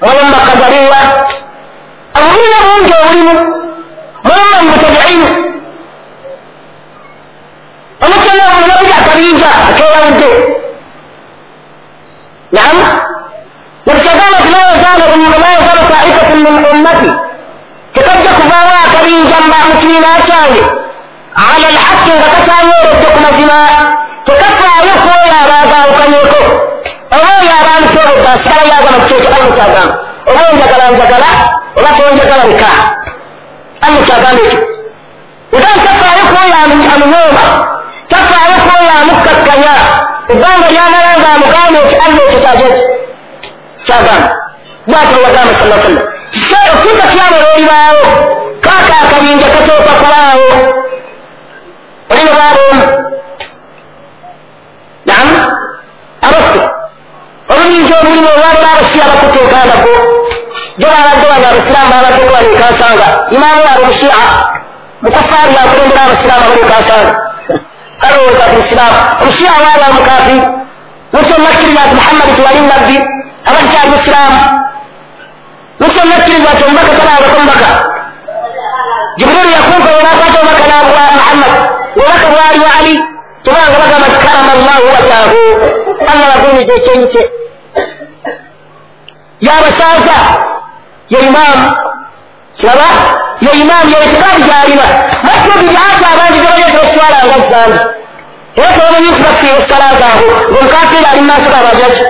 [0.05, 1.01] mulimu bakadariya
[2.19, 3.35] obulina bungi obulimu
[4.27, 5.29] mulimu bamutabiinu
[8.05, 8.87] omukyala omulabi
[13.87, 17.11] akabinja akeyawudde naam nekyagamba ti layazala taifatun min ummati
[17.95, 19.37] tekajja kuvaawo akabinja
[19.69, 20.63] mu kibiina kyange
[21.37, 23.59] ala lhaqi nga kasanyeredde ku mazima
[24.27, 26.41] tekafaayo kwoyo abaagaawukanyeko
[27.15, 29.83] oba oyo abamusobodde asigala yagamba kikyekyo allah kyagamba
[30.31, 31.31] oba onjagala njagala
[31.79, 32.71] oba tonjagala leka
[33.85, 34.61] allah kyagamba ekyo
[35.57, 37.45] egaa tafaayo kwoyo amunyooma
[38.13, 39.75] tafaayo kwoyo amukkakkanya
[40.33, 42.83] ebbanga lyamala nga amugamba eki allah ekyo kyageki
[43.87, 44.31] kyagamba
[44.87, 46.07] bwatyo wagamba sala sallam
[46.73, 48.05] okutuuka kyamala olibaawo
[48.65, 50.49] kaaka akabinja katooka kulaawo
[52.11, 52.85] olina baabomu
[55.09, 55.29] nam
[56.27, 56.61] abaffe
[57.53, 59.05] obuyinza obulimu olwalina abasiya
[60.79, 64.17] jo babadde bano abasiraamu babaddeko balekansanga imaamu waabwe omushia
[65.03, 67.13] mukufaari yakulembera abasiraamu abalekansanga
[68.01, 70.41] kalowooza ku musiraamu omushia waaba omukafiri
[71.13, 72.97] muso nakkiriza nti muhammadi tiwali nabbi
[73.49, 74.41] abakyali musiraamu
[75.81, 77.69] muso nakkiriza nti omubaka talaabako mubaka
[79.19, 81.53] jibrilu yakunkoye nakwata omubaka nabuwa muhammad.
[81.97, 82.95] Obubaka bwali wa ali.
[83.45, 85.39] Tubanga bagamba ti karama llahu wajaahu
[86.11, 87.23] allah bagumiza ekyenyi kye
[89.47, 90.17] yabasaaza
[91.13, 91.67] ye imaamu
[92.57, 92.89] kiraba
[93.45, 94.87] ye imaamu yeetikaadi gyalina
[95.27, 97.79] matyo bibyati abangi gyebaleta ekitwalanga zambi
[98.57, 102.03] era tobamanyiku bafiire esala zaabwe ngaomukafiri ali mumaaso gabajaki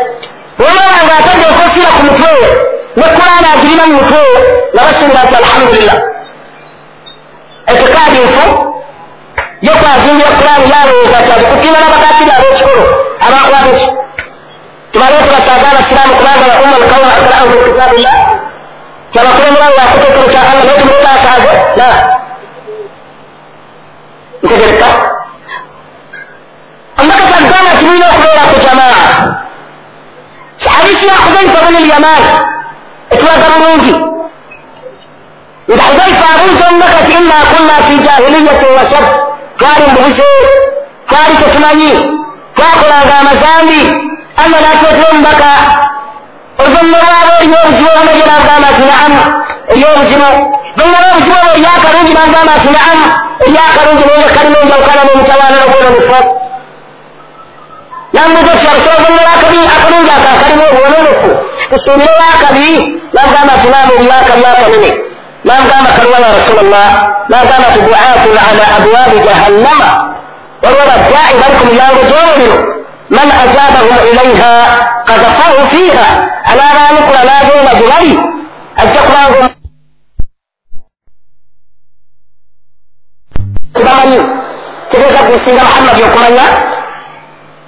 [0.58, 2.48] olaba nga atadde enkofiira ku mutwe we
[2.96, 4.40] ne kulaana agirina mu mutwe we
[4.74, 5.98] nga basinga nti alhamdulillah.
[7.70, 8.44] Etikaadi nfu
[9.66, 12.84] yokwazimbira kulaani yalowooza ti alikupiima n'abakafiri ab'ekikolo
[13.26, 13.86] abakwata eki
[14.92, 18.16] tubaleete basaaga abasiraamu kubanga ba umma alkawma akraahu min kitaabillah
[19.12, 21.88] kyabakulemberawo yakuteekero kya allah naye tumutaasaaze la
[24.42, 24.88] ntegereka
[26.98, 29.43] omubaka kyagamba kimulina okubeera ku jamaa
[30.70, 32.26] hadisi ya hudaifa buni lyamaani
[33.10, 33.92] etulaga bulungi
[35.74, 39.04] nga hudaifa abuuza omubaka ti inna kunna fi jahiliyatin wa shar
[39.58, 40.28] twali mubuze
[41.08, 41.90] twali tetumanyi
[42.56, 43.80] twakolanga amazambi
[44.42, 45.50] allah nateetera omubaka
[46.58, 49.18] oluvanyuma lwabo eriyo obuzibu obumaje nagamba nti naamu
[49.70, 50.28] eriyo obuzibu
[50.76, 53.04] lunyuma obuzibu obwo eri akalungi nagamba nti naamu
[53.46, 56.18] eri akalungi naye kalina enjawukana n'omutawaana n'obwononefu
[58.14, 59.32] nambuza ti abasobozanyuma
[59.76, 61.28] akalungi aka kalimu obwononefu
[61.70, 62.68] tusuubirewo akabi
[63.16, 64.90] nagamba nti naamu eriyo akabi akanene
[65.48, 66.88] nagamba kalwa ya rasulllah
[67.32, 69.88] nagamba ti duatun ala abwabi jahannama
[70.62, 72.56] waliwo baddaai bali ku miryango gy'omuliro
[73.16, 74.52] man ajabahum ilaiha
[75.08, 76.08] kazafahu fiiha
[76.50, 78.12] anabaanukula nagenda gye bali
[78.82, 79.42] ajja kubanga
[83.74, 84.20] tibamanyi
[84.90, 86.46] tegeeza gusinga muhammadi okumanya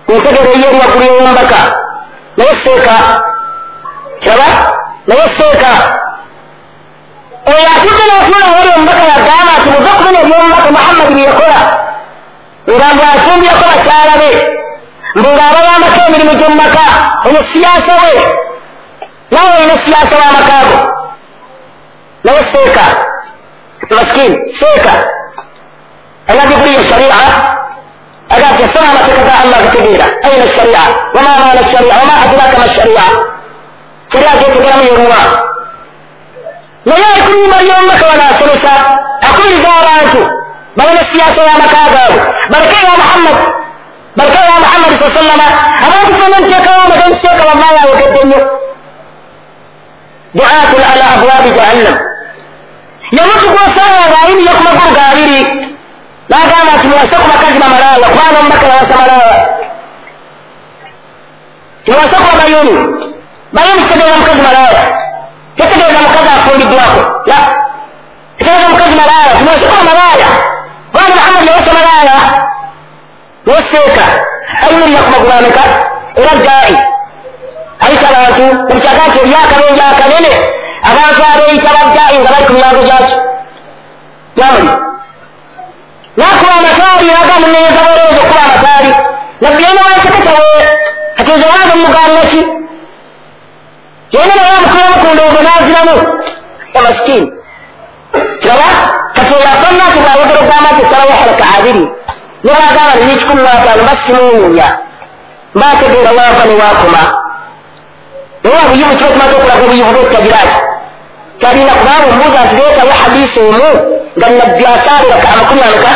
[0.08, 1.60] ntegere ye eryagulu y'omumbaka
[2.36, 2.96] naye seeka
[4.20, 4.48] kiraba
[5.08, 5.72] naye seeka
[7.50, 11.58] oyo atudde n'otunula wali omubaka yagamba nti muze okumenya ebyomubaka muhammadi byeyakola
[12.76, 14.30] nga mbwafumbyeko bakyala be
[15.18, 16.84] mbu ng'abayambako emirimu gy'omumaka
[17.26, 18.14] oyo siyaasa we
[19.32, 20.78] nawe olina siyaasa w'amakaago
[22.24, 22.84] naye seeka
[23.96, 24.92] maskini seeka
[26.28, 27.18] alina diguli ya sharia
[28.34, 30.82] aga ti yasoma amateeka ga allah gategeera aina sharia
[31.14, 33.06] wama maana sharia wama adraka ma sharia
[34.12, 35.20] sharia getegeramu yeruwa
[36.88, 38.72] naye ekunyuma ly'omumaka wano asomesa
[39.26, 40.20] akubiriza abantu
[40.76, 42.20] balina siyaasa y'amaka gaabwe
[42.52, 43.38] baleke ya muhammad.
[44.16, 45.46] Baleke ya muhammadi sa sallama
[45.86, 48.40] abantu fena nteekawo amageniteeka wallahi ayogedde nnyo
[50.36, 51.96] duatun ala abwabi jahannam.
[53.16, 55.38] Yamutu gwosanga ng'ayimiye ku magulu gaabiri
[56.28, 59.38] n'agamba nti muwase ku bakazi bamalaya kubanga omubaka yawasa malaya
[61.84, 62.74] tiwase ku babayuni
[63.54, 64.82] bayuni kitegeeza mukazi malaya
[65.56, 67.38] tetegeeza mukazi afumbiddwako la
[68.38, 70.28] tetegeeza mukazi malaya timuwase ku bamalaya
[70.92, 72.16] kubanga muhammadi yawasa malaya
[73.46, 74.06] neseeka
[74.64, 75.64] ayimirira ku magulu ameka
[76.20, 76.74] era dai
[77.84, 80.32] ayita abantu ekyaga nti eri akalungi akanene
[80.90, 83.16] abantu abeeyita baddai nga bali ku miyango gyakyo
[84.40, 84.72] yamuli
[86.16, 88.90] nakuba amataali aga munenyeza bwolowooza okuba amataali
[89.42, 90.58] yena wanseketawe
[91.16, 92.42] kati ezo wange mugangaki
[94.14, 95.96] yena naye amukulamu ku ndowooza naziramu.
[96.78, 97.32] Amasikini
[98.40, 98.68] kiraba
[99.14, 101.84] katonda afanaki bwayogera ogamba nti esalawo halaka abiri
[102.44, 104.66] nibagamba nini kikumi nataano basimuwunya
[105.54, 107.02] mbategeera wava newakoma
[108.42, 110.58] naye obuyivu kiba kimaze okulaga obuyivu bwetagiraki
[111.40, 113.68] talina kubanga omubuuza nti leetayo hadisi omu
[114.18, 115.92] nga nabbi asaaliraka amakumi ameka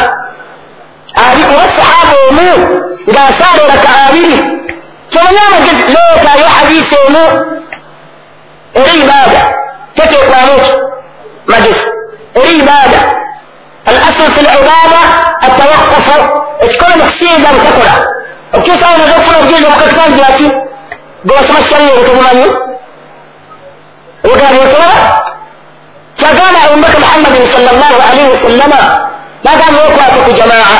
[1.27, 2.49] abi oba sahaba omu
[3.11, 4.37] ng'asaaliraka abiri
[5.11, 7.25] kyomanya amagezi leetayo hadisi omu
[8.81, 9.43] eri ibaada
[9.97, 10.73] teteekwamu ki
[11.53, 11.87] magezi
[12.41, 13.01] eri ibaada
[13.89, 15.03] al aslu fi libada
[15.47, 16.17] atawakufu
[16.65, 17.95] ekikola mukusinza mutakola
[18.55, 20.47] okukyusawo naza okufuna obugezi omukatikanjiraki
[21.25, 22.47] gwebasoma kikalire tebumanyi
[24.29, 25.01] ogabyotolaba
[26.19, 28.81] kyagamba omubaka muhammadin salllah alaihi wasallama
[29.45, 30.77] bagamba okwata ku jamaa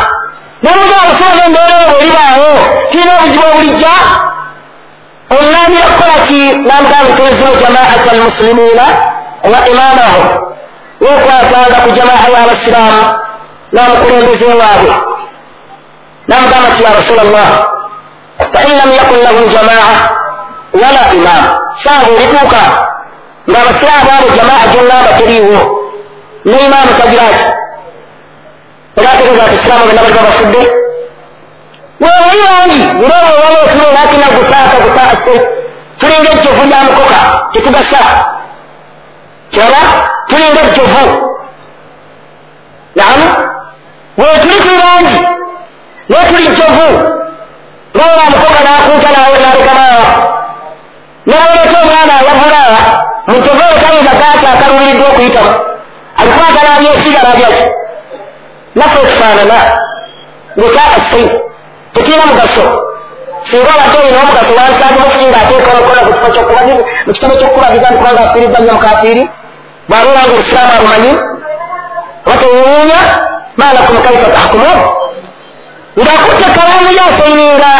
[0.63, 2.51] namuga abasooza embeera ebwo eribaawo
[2.91, 3.93] kirina obuzibu obulijja
[5.35, 8.87] olunamira kukola ki namugamba tuwezino jamaata almuslimina
[9.53, 10.27] wa imamahum
[11.05, 13.03] wokwatanga ku jamaa y'abasiraamu
[13.73, 14.93] namukulembeze waabwe
[16.29, 17.51] namugamba ti ya rasula llah
[18.53, 19.95] fain lam yakun lahum jamaa
[20.83, 21.43] wala imam
[21.85, 22.63] saaga olituuka
[23.49, 25.61] ngaabasiraamu abo jamaa gyonamba teriiwo
[26.45, 27.47] ne imaamu tagiraki
[28.99, 30.63] erategeeza nti isiraamu bena bali babafudde
[32.03, 35.35] wewayi wangi ngaowewala osula olakina gusaaka gusaase
[35.99, 37.19] tulinga ejjovu lyamukoka
[37.53, 38.03] tetugasa
[39.51, 39.83] kiraba
[40.29, 41.05] tulinga ejjovu
[42.97, 43.27] namu
[44.19, 45.19] wetuli tuli bangi
[46.09, 46.89] naye tuli jjovu
[47.97, 50.11] ngaola amukoka nakuuta nawe nalekamaawa
[51.27, 52.63] newoleta omwana ayavula
[53.31, 55.53] mujovu oyo tayinza kaati akaluliddwa okuyitamu
[56.21, 57.65] alikwata nabyesiga nabyaki
[58.75, 59.59] naffe ekifaanana
[60.59, 61.25] ngekaasai
[61.95, 62.65] tekirina mugaso
[63.51, 67.99] singa obadde olina omugaso wansaga mufuyi ngaateeka omukono ku kifo kyokubagiri mu kitabo kyokukubagiza nti
[67.99, 69.25] kubanga afiirizza nnyo mukafiiri
[69.89, 71.13] bwalula nga obusiraamu abumanyi
[72.27, 73.01] oba tewuwuunya
[73.61, 74.79] malakum kaifa tahkumun
[76.01, 77.73] ngaakutte kalamu yasaininga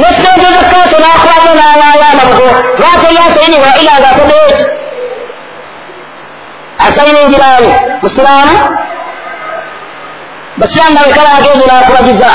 [0.00, 2.48] nesenteze kaaso nakwata nalayana bugo
[2.80, 4.10] lwate yasaininga ila nga
[6.87, 8.57] atedeeki asainingiraani musiraamu
[10.57, 12.29] basiraamu balekala agenze nakubagiza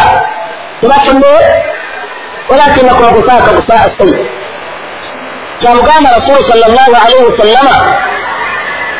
[0.81, 1.33] tebafudde
[2.51, 4.27] walakinakum gusaaka gusaa sai
[5.61, 7.77] kyamugamba rasulu sal llah alaihi wasallama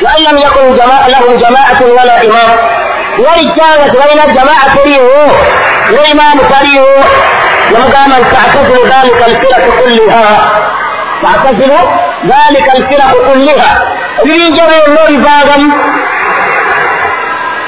[0.03, 2.49] وأن لم يكن جماعة لهم جماعة ولا إمام
[3.19, 5.01] ولكان بين جماعة تريه
[5.91, 6.81] وإمام تريه
[7.73, 10.51] وقام تعتزل ذلك الفرق كلها
[11.24, 11.82] واعتزلوا
[12.32, 13.70] ذلك الفرق كلها.
[14.22, 15.68] ebinjawulo n'obivaagamu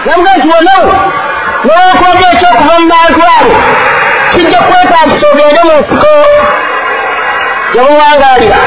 [0.07, 0.93] namuga nti wonawo
[1.65, 3.55] newankubadde ekyokuva mu bantu abo
[4.33, 6.13] kijja kwetagisa ogende mu nsiko
[7.73, 8.59] gyebuwangaalira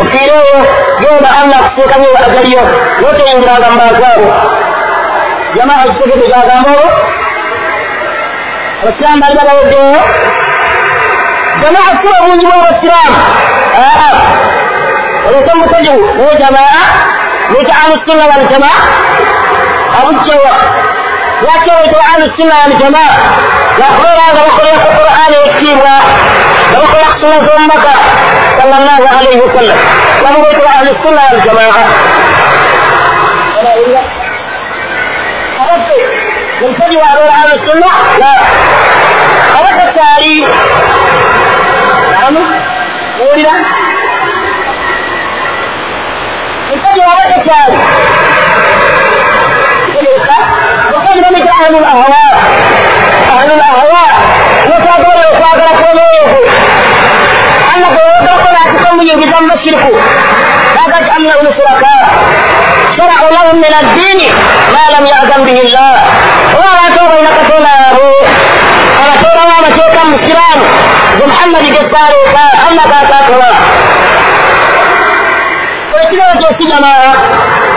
[0.00, 0.58] ofiireyo
[1.00, 2.62] genda allah akuteekamu agaliyo
[3.00, 4.28] noteyingiranga mu bantu abo
[5.54, 6.88] jama azitegete gagamba obo
[8.82, 10.00] abasiraamu bali babaweddeyo
[11.60, 13.16] jamaa si babungi bwabasiraamu
[15.26, 16.82] ويتم توجهه جماعة
[17.50, 18.82] من أهل السنة والجماعة
[20.00, 20.56] أبو الجواب
[21.42, 23.16] لا توجه أهل السنة والجماعة
[23.78, 25.98] يقول هذا وقل في القرآن يكفينا
[26.76, 27.88] وقل يقتل أمك
[28.62, 29.76] صلى الله عليه وسلم
[30.22, 31.86] وهو وجه أهل السنة والجماعة
[36.62, 37.86] ينتبه على أهل السنة
[38.18, 38.32] لا
[39.54, 40.48] هذا التاريخ
[43.11, 43.51] نعم قولنا
[46.71, 47.77] ننتبه على الساري
[50.93, 52.43] وقد نمت أهل الأهواء
[53.39, 54.13] أهل الأهواء
[54.65, 56.47] وتقول وتقول قولوا
[57.75, 59.93] أنك ويقول تقوم يجزم الشرك
[60.75, 62.07] لا تجعلهم شركاء
[62.97, 64.33] شرعوا لهم من الدين
[64.73, 66.03] ما لم يأذن به الله
[66.57, 67.93] ولا تو بينك سناه
[68.99, 70.90] ورسول الله مسيكا مسلم بمحمد جساري أنك
[73.01, 73.53] أتاكوا
[75.93, 77.13] ويتلو في جماعة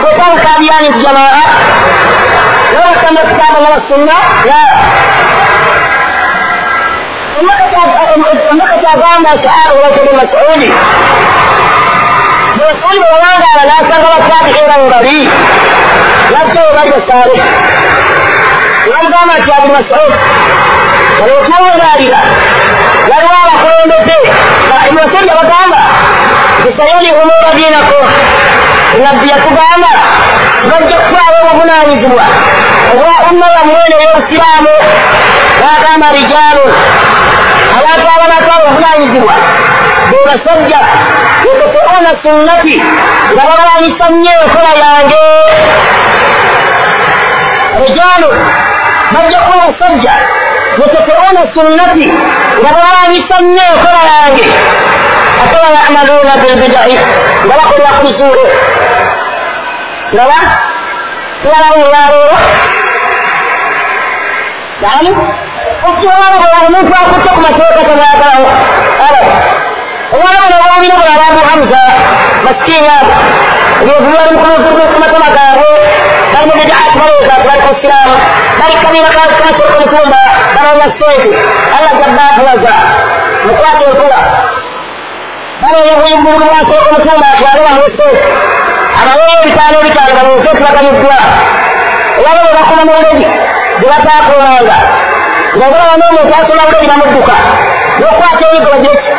[0.03, 1.43] وقال كابيان الجماعة
[2.73, 4.13] لو كان كتاب الله والسنة
[4.45, 4.63] لا
[8.51, 10.71] انك تابعنا شعار رجل مسعودي
[12.55, 15.29] مسعود بوانا على لا تغلط تابعي رنغري
[16.31, 17.43] لا تغلط رجل الصالح
[18.87, 19.29] لم قام
[23.10, 24.16] waliwo abakulondodde
[24.94, 25.80] musajja bagamba
[26.64, 28.04] bisayulihum badinakum
[29.04, 29.90] nabbi yatugamba
[30.70, 32.24] bajja kubaawo obuvunanyizibwa
[32.92, 34.72] obwa umma yammwe neyobusiraamu
[35.62, 36.72] bagamba rijaalun
[37.78, 39.34] abantu abanaka obuvunanyizibwa
[40.10, 40.78] bebasajja
[41.44, 42.76] yukutuuna sunnati.
[43.32, 45.22] Nga balwanyisa nnyo enkola yange
[47.80, 48.36] rijaalun
[49.12, 50.12] bajja kuba obusajja
[50.80, 52.06] yekefeuna sunnati
[52.60, 54.46] nga babalanyisa nnyo enkola yange
[55.42, 56.96] ate bayamaluuna bilbidai
[57.44, 58.46] nga bakolera ku bizuule
[60.10, 60.38] kiraba
[61.42, 62.38] kiraba olwaleero
[64.84, 65.10] yani
[65.88, 68.50] okuwalabo omuntu akutte ku mateeka tebaagalawo
[70.14, 71.80] obwalabo obwobino bwe abantu hamza
[72.44, 72.94] masikiina
[73.82, 74.34] ebyobibali
[74.92, 75.75] ku matama gaabwe
[76.46, 78.16] bali mu bidaati balowooza nti bali ku siraamu
[78.58, 80.20] bali kabiina kamasoko mutumba
[80.54, 81.30] banoonya sente
[81.76, 82.74] allah jabbaatulaza
[83.46, 84.20] mukwata enkula
[85.62, 88.24] banoonya buyumbulu bwasoko mutumba atwale bamuseete
[89.00, 91.16] abaweyo ebitaano ebitaano balowooze tibaganyuddwa
[92.18, 93.26] olwabo bwe bakoma n'obulebi
[93.78, 94.76] gye bataakolanga
[95.56, 97.36] ngaolaba n'omuntu asoma bulebi bamudduka
[97.98, 99.10] n'okwata ebigoba gyeki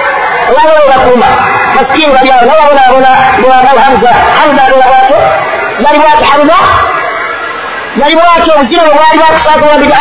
[0.50, 1.30] olwabo bwe bakuuma
[1.76, 3.12] masikini balyawo nababonaabona
[3.42, 5.20] bwabal hamza hamza adola bwatyo
[5.84, 6.58] yali bwati hamza
[8.00, 10.00] yali bwatyo obuzira bwe bwali bwakusaakula bida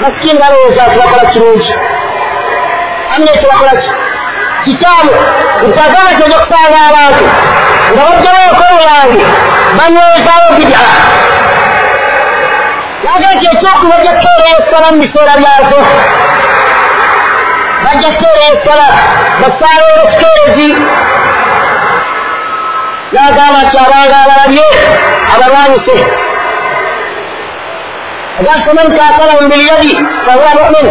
[0.00, 1.72] masikini balowooza nti bakola kirungi
[3.14, 3.90] amne tebakolaki
[4.64, 5.12] kikyamu
[5.68, 7.24] ntagala kyoja kusanga abantu
[7.92, 9.24] nga bajjawo enkolo yange
[9.78, 10.80] banywezaawo bida
[13.04, 15.80] naga nti ekyokuba bajja kuteerayo esala mu biseera byazo
[17.84, 18.86] bajja kuteerayo esala
[19.40, 20.68] basaaleero sikeerezi
[23.12, 24.64] nagamba nti abanga abalabye
[25.34, 25.96] abalwanyise
[28.40, 29.92] agasi man katalahum bilyadi
[30.26, 30.86] fahuwa mumin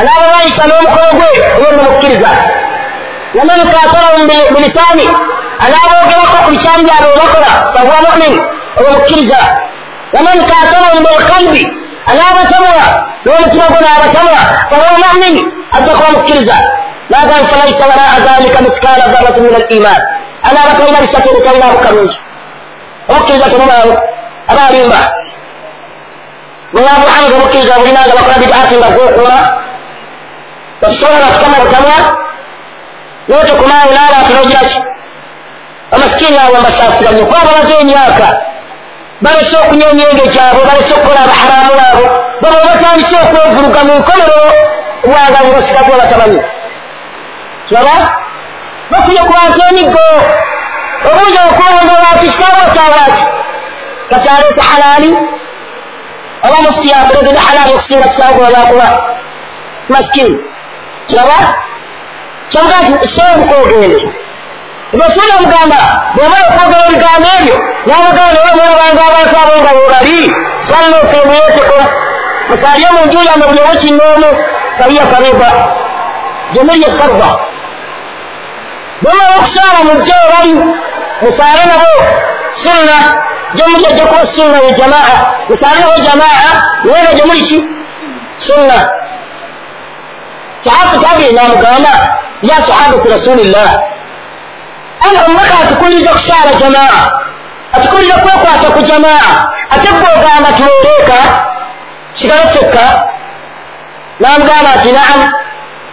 [0.00, 2.30] anaabalwanyisa n'omukono gwe oyo numukkiriza
[3.38, 4.22] waman katalahum
[4.54, 5.06] bilisaani
[5.64, 8.34] anaabogerako ku bisaani byabwe obakola fahuwa mumin
[8.78, 9.38] oyo mukkiriza
[10.14, 11.62] waman katalahum bilkalbi
[12.10, 12.86] anaabatamula
[13.24, 15.36] n'omutima gwe naabatamula fahuwa mumin
[15.76, 16.56] ajja kuba mukkiriza
[17.12, 20.00] nagan falaisa waraa dhalika miskaala dharratin min aliman
[20.48, 22.18] anaaba talina bisatu ebitalinaako kalungi
[23.10, 23.94] omukkiriza temubaawo
[24.50, 25.00] abaalimba
[26.72, 29.38] bwebabuhamza omukkiriza bulinanga bakola bidaati nga gwokuuma
[30.80, 31.96] tetusobola tukamalakamwa
[33.28, 34.78] notukumaawo n'abantu nogiraki
[35.94, 38.28] amasikini abo mbasaasira nnyo kuba bamaze emyaka
[39.22, 42.04] balese okunywa emyenge gyabwe balese okukola abaharamu abo
[42.42, 44.40] baba batandise okwevuluga mu nkomero
[45.10, 46.40] bwanga ngasigagwa batamanyi
[47.66, 47.96] kiraba
[48.90, 50.06] bafunye ku bantu emiggo
[51.08, 53.24] obungi okwewonga lwaki kitabo kyalwaki
[54.10, 55.10] kakyaleeta halaali
[56.44, 58.88] oba mufuti yakulegede halaali okusinga kitabo lwakuba
[59.88, 60.38] masikini
[61.06, 61.38] kiraba
[62.50, 63.98] kyamuga nti seemu kwogende
[64.94, 65.80] ebasula omugamba
[66.14, 70.18] bwomala okwogera ebigambo ebyo namugamba naye mwabanga abantu abo nga bwebali
[70.66, 71.78] salina okemuyeteko
[72.48, 74.30] musalye mu nju yange buli omu kinoomu
[74.78, 75.50] kaiya kariba
[76.52, 77.30] gyemuli ekarba
[79.02, 80.52] bwomala okusaala mujje ebali
[81.22, 81.92] musaale nabo
[82.62, 82.96] sunna
[83.54, 85.16] gyemuli ejjakuba sunna ye jamaa
[85.48, 86.50] musaale nabo jamaa
[86.84, 87.58] nga gyemuli ki
[88.36, 88.78] sunna
[90.64, 91.92] sahaba tabi namugamba
[92.42, 93.70] ya sahabatu rasulillah
[95.00, 97.00] ana omumaka atukuliriza okusaala jamaa
[97.72, 99.30] atukuliriza kwekwata ku jamaa
[99.70, 101.18] ate bwogamba tuloleeka
[102.14, 102.86] sigala sekka
[104.20, 105.20] namugamba nti naam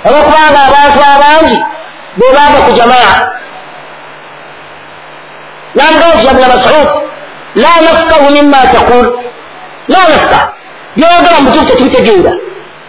[0.05, 1.57] olwokubanga abantu abangi
[2.19, 3.13] bebava ku jamaa
[5.75, 6.89] namugamba nti yabna masud
[7.55, 9.05] la nafkahu mima taqul
[9.87, 10.43] la nafkah
[10.97, 12.31] byogera mutufu tetubitegeera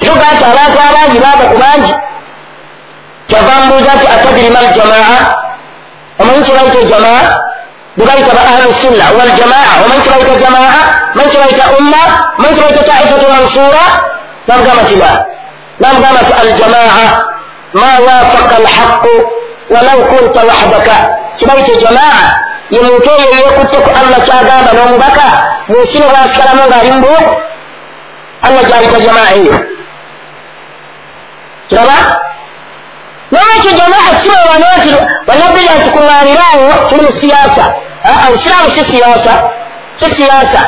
[0.01, 1.93] tuga nti abantu abangi bava ku bangi
[3.29, 5.18] kyava mbuuza nti atadiri mal jamaa
[6.20, 7.24] omanyi kyebayita ejamaa
[7.97, 10.81] bebayita ba ahlu sunna waljamaa omanyi kyebayita jamaa
[11.14, 12.03] manyi kyebayita umma
[12.41, 13.85] manyi kyebayita taifatu mansura
[14.49, 15.11] namugamba nti la
[15.81, 17.09] namugamba nti aljamaa
[17.81, 19.14] ma wafaka alhaqu
[19.72, 20.97] walau kunta wahdaka.
[21.37, 25.26] Kyebayita jamaa ye muntu oyo yekutte ku allah kyagamba n'omubaka
[25.68, 27.33] munsi ne bwasikalamu ngaali mubuuku
[28.47, 29.55] allah gyayita jamaa eyo
[31.68, 31.97] kiraba
[33.33, 34.91] nolwekyo jamaa kiwewana nti
[35.29, 37.64] wanabira nti kuŋŋaaniraawo tuli mu siyasa
[38.29, 39.33] obusiraamu si siyasa
[40.01, 40.61] si siyasa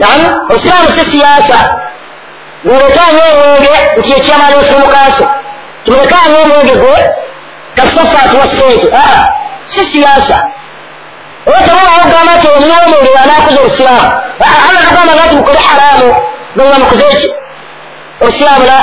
[0.00, 1.58] nam obusiraamu si siyasa
[2.66, 5.24] ngoletaanyo omwenge nti ekyamala ensumukaaso
[5.84, 7.10] kimulekaanyo omwenge gwe
[7.76, 8.88] kasitafa atuwa sente
[9.64, 10.36] si siyasa
[11.46, 14.10] oba temubawo kugamba nti omunawo mwenge wanaakuza obusiraamu
[14.46, 16.08] allah nagamba nga nti mukole haraamu
[16.56, 17.28] nga mukuze eki
[18.22, 18.78] obusiraamu la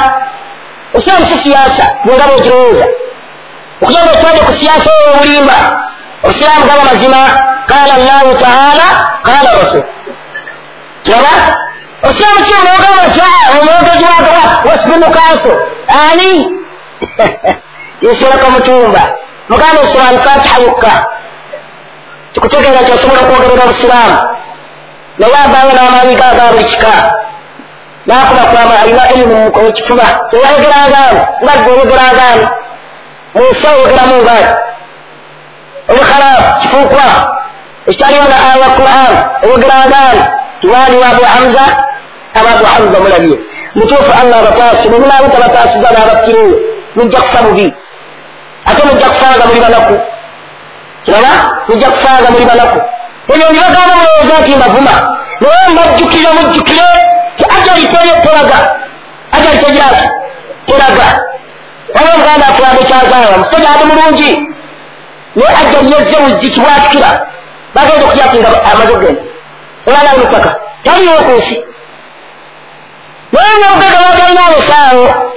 [0.96, 2.88] osiraamu si siyasa bwenga bwekirowooza
[3.82, 5.58] okugira nga otwade ku siyasa oyo obulimba
[6.24, 7.22] obusiraamu gaba mazima
[7.72, 8.88] qala llahu taala
[9.26, 9.84] qala rasul.
[11.04, 11.34] Kiraba
[12.04, 15.54] osiramu ki omwogama tya omwogezi wagawa wasibunu kanso
[16.04, 16.61] ani
[18.02, 19.02] yeserako mutumba
[19.50, 21.06] muganda osoma alfatiha yokka
[22.34, 24.18] kikutegeera nti osobola okwogerera obusiraamu
[25.20, 26.94] naye abanga n'amaanyi gaga buli kika
[28.06, 32.46] nakuba kwama alina ilimu mukifuba teyayogerangani nga gweyogerangani
[33.36, 34.48] munsi oyogeramu ngaani
[35.90, 37.06] obukhalaafu kifuukwa
[37.88, 40.22] ekitaliwo na aya quran oyogerangani
[40.62, 41.66] tiwaliwo abu hamza
[42.40, 43.36] aba abu hamza mulabye
[43.76, 46.56] mutuufu allah abatasi mubinaabo tabatasiza n'abakkiriwe
[46.96, 47.74] mujja kufa bubi
[48.66, 50.00] ate mujja kusanga muli banaku
[51.04, 51.34] kiraba
[51.68, 52.80] mujja kusanga muli banaku
[53.34, 54.94] ebyo nibagamba mulowooza nti mbavuma
[55.42, 56.88] naye mbajjukire mujjukire
[57.36, 58.76] ti ajali teraga
[59.32, 60.08] ajali tegiraki
[60.66, 61.08] teraga
[61.96, 64.30] waba omuganda afulamu ekyazaala musajja ati mulungi
[65.36, 67.28] naye ajali yezze buzzi kibwatukira
[67.76, 69.22] bagenda okutyati nga amaze okgenda
[69.88, 70.50] olala mutaka
[70.84, 71.56] taliwo ku nsi
[73.32, 75.31] naye nobugega bagalina abesaawo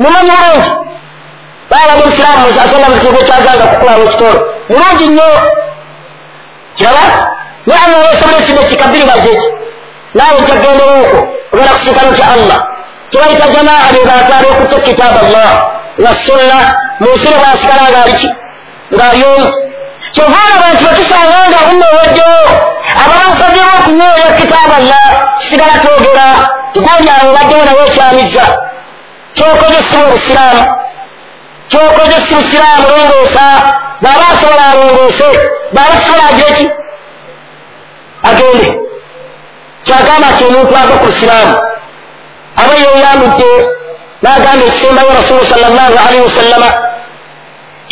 [0.00, 0.70] mumanyi bulungi
[1.70, 4.38] baabadde omusiraamu asonga mukigo kyaganga kukulawo ekitolo
[4.70, 5.28] mulungi nnyo
[6.76, 7.04] kiraba
[7.66, 9.48] naye allah wesobola ekigo kikabiri bageki
[10.16, 11.18] naawe kyagendera okwo
[11.52, 12.58] ogenda kusinkano kya allah.
[13.10, 15.50] Kibayita jamaa bebatwala okutta kitaaba allah.
[16.04, 16.58] Wa sunna
[17.00, 18.28] munsire bwasigala nga aliki
[18.94, 19.46] ngaaliomu
[20.14, 22.40] kyovaolaba nti wetusanga nga umma oweddewo
[23.02, 25.04] ababasazewo okunyoera kitaaba allah.
[25.38, 26.26] Kisigala twogera
[26.72, 28.44] tigonyawe obaddewo nawe ekyamiza
[29.36, 30.62] kyokoze si obusiraamu
[31.70, 33.44] kyokoze si busiraamu longoosa
[34.02, 35.28] bwaba asobola alongoose
[35.72, 36.66] bwaba asobola agire ki
[38.28, 38.68] agende
[39.84, 41.56] kyagamba nti omuntu ava ku busiraamu
[42.60, 43.50] aba yeyambudde
[44.22, 46.70] nagamba ekisembayo rasulu sal llah alaihi wasallama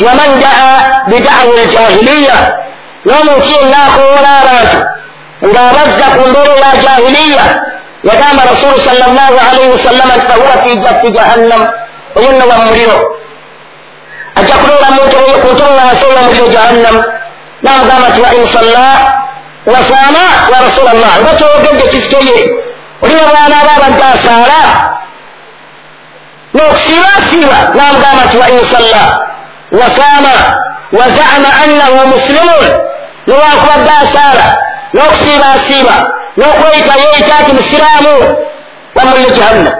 [0.06, 0.72] waman daa
[1.10, 2.36] bidawa ljahiliya
[3.06, 4.78] n'omuntu yenna akoola abantu
[5.48, 7.44] ng'abazza ku mbeera ya jahiliya
[8.08, 11.62] yagamba rasulu sal llah alaihi wasallama nti fahuwa fi jaffi jahannam
[12.16, 12.98] oyonna wa muliro
[14.38, 14.54] ajja
[15.24, 16.96] oyo ku ntoŋŋansi ey'omuliro jahannam
[17.64, 18.86] namugamba nti wa insalla
[19.72, 22.36] wasaama ya rasula llah nga kyogedde kisikeye
[23.02, 24.60] olina bwana aba abadde asaala
[26.54, 29.02] n'okusiibasiiba namugamba nti wa insalla
[29.80, 30.34] wasaama
[30.98, 32.66] wazama annahu muslimun
[33.26, 34.46] newakubadde asaala
[34.94, 35.96] n'okusiibasiiba
[36.36, 38.14] n'okweyita yeeyita nti musiraamu
[38.94, 39.74] bamulle jahannam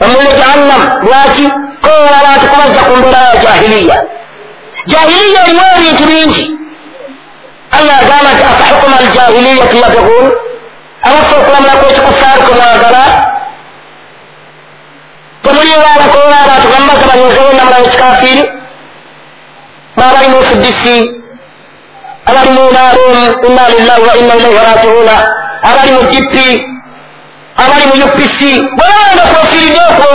[0.00, 1.44] bamulle jahannam lwaki
[1.84, 3.96] kola abantu kubazza ku mbeera ya jahiliya
[4.86, 6.44] jahiliya erimu ebintu bingi
[7.76, 10.26] allah agamba nti afahukuma aljahiliyati yabghun
[11.06, 13.04] abaffe okulamula kwekikufaaru kumwagala
[15.42, 18.44] temuliwa abakola abantu bambaga banyozewo namulayo ekikafiiri
[19.96, 20.84] babali mu fdc
[22.28, 23.14] abali mu nrm
[23.48, 25.14] inna lillahi wa inna ilaihi rajiuna
[25.68, 26.34] abali mu dp
[27.62, 28.38] abali mu upc
[28.76, 30.10] bwebanga kwefiiridde okwo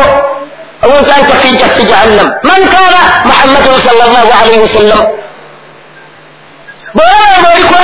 [0.85, 1.35] omuntu anta
[1.75, 5.01] fi jahannam man kana muhammadun sal llah alaihi wasallam
[6.95, 7.75] bwebanga oli ku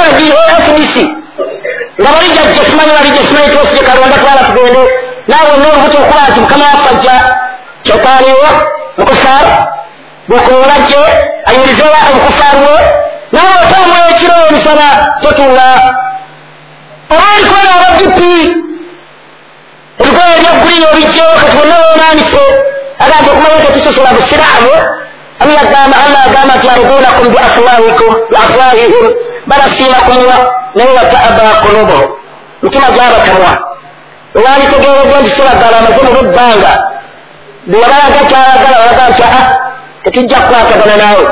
[0.66, 0.96] fdc
[2.02, 4.84] nga bali jajja simanyi bali jja simanyi twosije kalonda twala tugende
[5.30, 7.16] naawe n'olubuto okuba nti mukama wafajja
[7.84, 8.50] kyotwaliwo
[8.98, 9.52] mukufaaru
[10.30, 11.02] bwekoola gye
[11.48, 12.60] ayimirizewa omukufaaru
[13.34, 14.88] naawe otamu ekiro emisana
[15.22, 15.68] totunga.
[17.12, 18.34] Oba olikwena aba dipi
[20.02, 22.44] ebigoye ebyaggulina obijjo kati bonna wonaanise
[23.04, 24.74] agamba okumanya tetusosola busiraamu.
[25.42, 26.68] Allah agamba allah agamba nti
[27.36, 29.06] biafwahikum biafwahihim
[29.48, 30.38] balasiima kumwa
[30.76, 32.10] naye wataaba kulubuhum
[32.62, 33.52] mitima gyabatamwa
[34.36, 36.72] olwalitegeeredde nti sibagala amaze mu bebbanga
[37.68, 39.44] bweyabalaga kyayagala olaga nti aa
[40.04, 41.26] tetujja kukwatagana naawe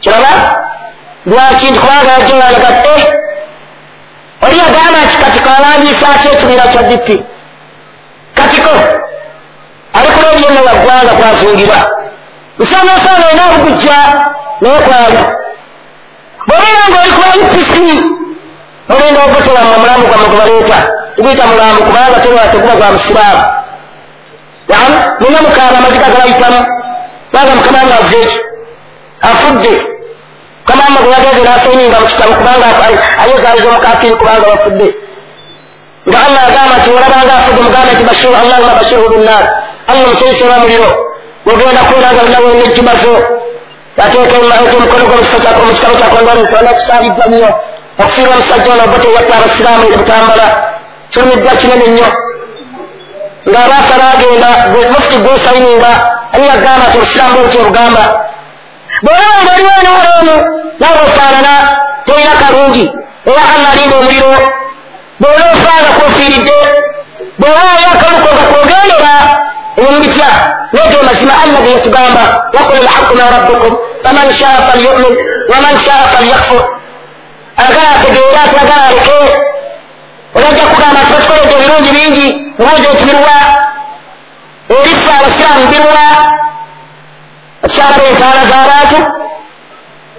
[0.00, 0.32] kiraba
[1.26, 2.12] lwaki kubanga
[2.94, 3.20] eh
[4.42, 7.16] oli yagamba nti katiko awandiisaako ekibira kya dipi
[8.36, 8.70] katiko
[9.96, 11.78] ali ku lediyenna waggwanga kwazungibwa
[12.58, 13.98] nsanga osanga olina obugujja
[14.60, 15.18] naye kwali
[16.46, 17.74] bwebeera nga oli kuba upc
[18.88, 20.78] mulinda ogutolamu omulamu gwamwe gubaleeta
[21.16, 22.18] tuguyita mulamu kubanga
[22.52, 23.42] teguba gwa musiraamu
[24.70, 26.60] nam nina mukaaba amaziga gabayitamu
[27.30, 28.38] kubanga mukama nga avueki
[29.22, 29.72] afudde
[30.70, 32.66] mukama gwe yageze nasayininga mu kitabu kubanga
[33.22, 34.88] ayezaaliza omukafiri kubanga bafudde
[36.08, 39.44] nga allah agamba nti olabanga afudde mugambe nti bashiru allahuma bashiruhu binnar
[39.88, 40.90] allah musayisera muliro
[41.50, 43.14] ogenda kuberanga nawe nejjuma zo
[44.04, 45.62] ateeka omukono gwo mu kitabo
[45.98, 47.50] kyakondolensona kusaaliddwa nnyo
[48.00, 50.46] okufiirwa omusajja ono obote yatta abasiraamu ebutambala
[51.10, 52.08] kirumiddwa kinene nnyo
[53.50, 54.48] ng'abaafa baagenda
[54.92, 55.90] mufuti gwosayininga
[56.32, 58.04] ani yagamba nti obusiraamu bwe buti obugamba
[59.04, 60.36] bwolaba nga oliwo enooloomu
[60.80, 61.54] naawe ofaanana
[62.06, 62.84] tolina kalungi.
[63.30, 64.32] Era allah alinda omuliro
[65.20, 66.56] bw'ola osanga kofiiridde
[67.38, 69.14] bw'owaayo akaluko nga kwogendera
[69.80, 70.28] emubitya
[70.72, 72.22] naye mazima allah ge yatugamba
[72.54, 73.72] wakul lhaqu min rabbikum
[74.04, 75.14] faman shaa falyumin
[75.52, 76.62] waman shaa falyakfur.
[77.64, 79.18] Agala ategeere ati agala aleke.
[80.36, 82.26] Olajja kugamba nti batukoledde ebirungi bingi
[82.60, 83.36] ngozi ekibirwa
[84.76, 86.06] erifa abasiraamu birwa
[87.64, 88.98] okyalaba entaala z'abantu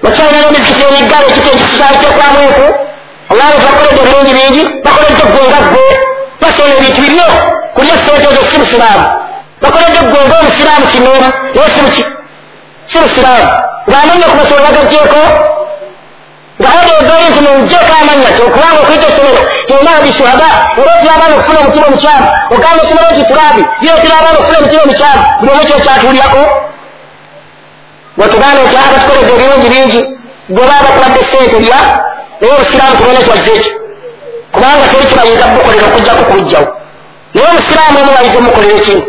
[0.04, 2.66] bakyalinayo emizikiti emiggalo ekiti ekikyali kyokwamueku
[3.32, 5.86] olaba bakoledde ebirungi bingi bakoledde gwe nga gwe
[6.42, 7.28] basoona ebintu biryo
[7.76, 9.06] kulya sente ezo si busiraamu
[9.62, 11.70] bakoledde gwe nga omusiraamu kinoomu naye
[12.90, 13.48] si busiraamu
[13.90, 15.22] ng'amanya okubasobola bagajjeeko
[16.62, 22.82] ngaodeegayo nti munjeeko amanya okubanga okuyita essomero tinabi shuhada ereetera abaana okufuna omutima omukyamu ogamba
[22.84, 26.42] essomero nti turabi bireetera abaana okufuna omutima omukyamu buli omu kyo kyatuulyako
[28.18, 30.00] wetugamba nti abatukoledde ebirungi bingi
[30.54, 31.80] gwe baba bakuladde sente lya
[32.40, 33.74] naye obusiraamu tubone twazze ekyo
[34.54, 36.68] kubanga teri kibayinza bukolera okujjaku kulugjawo
[37.34, 39.06] naye omusiraamu omu bayinza omukolera ekintu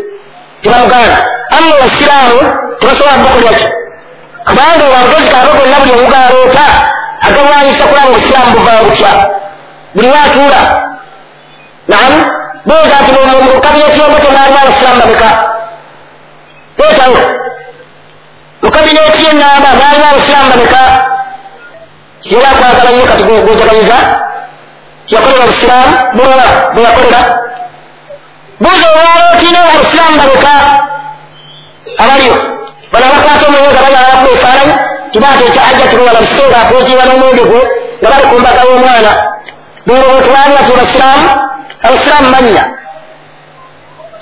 [0.61, 1.17] tibamuganda
[1.55, 2.39] amma obusiraamu
[2.79, 3.67] tebasobola bukolera ki
[4.47, 6.65] kubanga wamugezi kaaba gonna buli omugaloota
[7.27, 9.11] agalwanyisa kulaba obusiraamu buva butya
[9.95, 10.61] buli watuula
[11.91, 12.17] namu
[12.67, 13.11] boza nti
[13.53, 15.29] mukabineti yomoto naalimu abasiraamu babeka
[16.89, 17.17] etawo
[18.63, 20.81] mukabineti yenamba naalimu abasiraamu babeka
[22.23, 23.97] kiera kwagala nnyo kati gwejaganyiza
[25.07, 27.21] tiyakolera obusiraamu bulala bweyakolera
[28.61, 30.53] buuza olwalo otiina abasiraamu babeka
[32.03, 32.35] abaliyo
[32.91, 34.75] bano abakwata omwoyo nga bayalaku efaananyi
[35.11, 37.61] tibateeka ajja tibuwala mukiseera apozinga n'omwenge gwe
[37.99, 39.11] nga bali ku mbaga y'omwana
[39.85, 41.27] bwebotwalira ti basiraamu
[41.85, 42.63] abasiraamu manya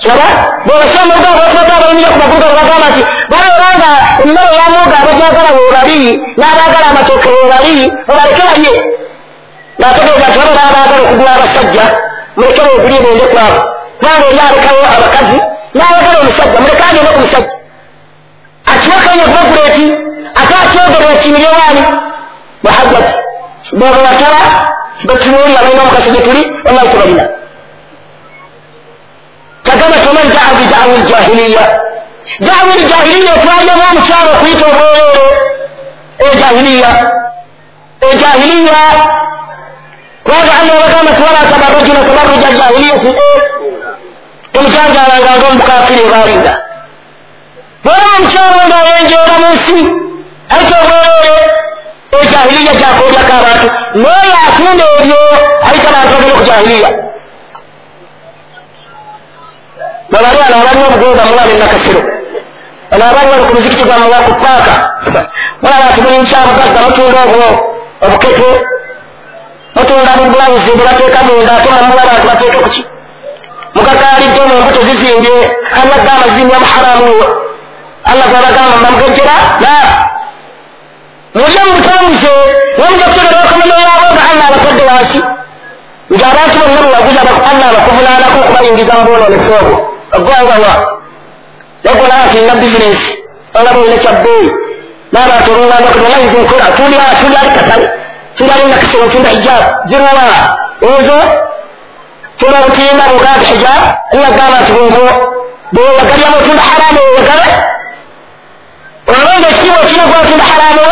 [0.02, 0.28] kiraba?
[0.66, 3.90] Bwebasiraamu ogaa botubata abayimira ku magulu gabo bagamba nti baloranga
[4.24, 4.98] emmere yamuga
[5.92, 8.74] webabiri n'abaagala amatooke webabiri obaleke balye
[9.80, 11.86] ngaategeeza nti bano n'abaagala okugula abasajja
[12.36, 13.60] muleke beegulye bende kwabo
[14.00, 15.38] kubanga oli alekawo abakazi
[15.76, 17.54] n'ayagala omusajja muleke agende ku musajja
[18.72, 19.86] akiwakanya kubaguleeti
[20.40, 21.84] ate akyogera ekimirye waani
[22.64, 23.16] muhaggati
[23.78, 24.42] bwebawatala
[25.08, 27.26] betunuulira balina omukasi gye tuli wallahi tebalina
[29.66, 31.64] kagamba toman daawi daawi ljahiliya
[32.48, 35.51] daawi ljahiliya etwalemu omukyalo okuyita obwereere
[36.28, 36.92] ejahiliya
[38.12, 38.82] ejahiliya
[40.24, 43.12] kubanga allah bagamba tiwala tabarujuna tabaruja jahiliyati
[44.58, 46.54] omujanjalanga nga omukafiri ebalinga
[47.84, 49.78] bwaba omukyalo ngaayenjeera mu nsi
[50.54, 51.36] ayita obwereere
[52.22, 53.68] ejahiliya gyakolyako abantu
[54.04, 55.20] naye atunda ebyo
[55.68, 56.90] ayita abantu bagenda ku jahiliya
[60.12, 62.02] babali ano abaliwo obugenda mulaba enakasiro
[62.92, 64.74] ano abali bali ku muzikiti gwamme waku paaka
[65.62, 67.48] mulaba nti muli nkyabugagga mutunda obwo
[68.06, 68.50] obukete
[69.76, 72.82] mutunda bubulawuzi bwe bateeka munda ate mamulaba nti bateeke kuki
[73.76, 75.36] mugagaalidde mu mbuto zizimbye
[75.80, 77.12] anyagga amazimbi amuharamu
[78.10, 79.74] allah gwabagamba mbamugejjera na
[81.36, 82.34] mulye mubutambuze
[82.78, 85.20] nomugategera bakomano yaabo nga allah abatadde wansi
[86.16, 87.22] ng'abantu bonna bwewaguza
[87.52, 89.76] allah abakuvunaanako okubayingiza mu bwononefu obwo
[90.18, 91.01] ogwangawa
[91.84, 93.12] nagola nti nina bizinesi
[93.58, 94.50] olaba olina kyabbeeyi
[95.14, 97.88] n'abantu olulanda kunalayinza enkola tuli tuli ali katale
[98.36, 99.64] tuli ali nakisero tunda hijab.
[99.90, 100.26] Ziruwa
[101.00, 101.18] ezo
[102.38, 103.82] tula obutimba buganda hijab.
[104.14, 105.32] Nagamba nti bwobwo
[105.74, 107.50] bwewagalyamu otunda haramu wewagale
[109.08, 110.84] olonga ekitiibwa okirina gwatunda haramu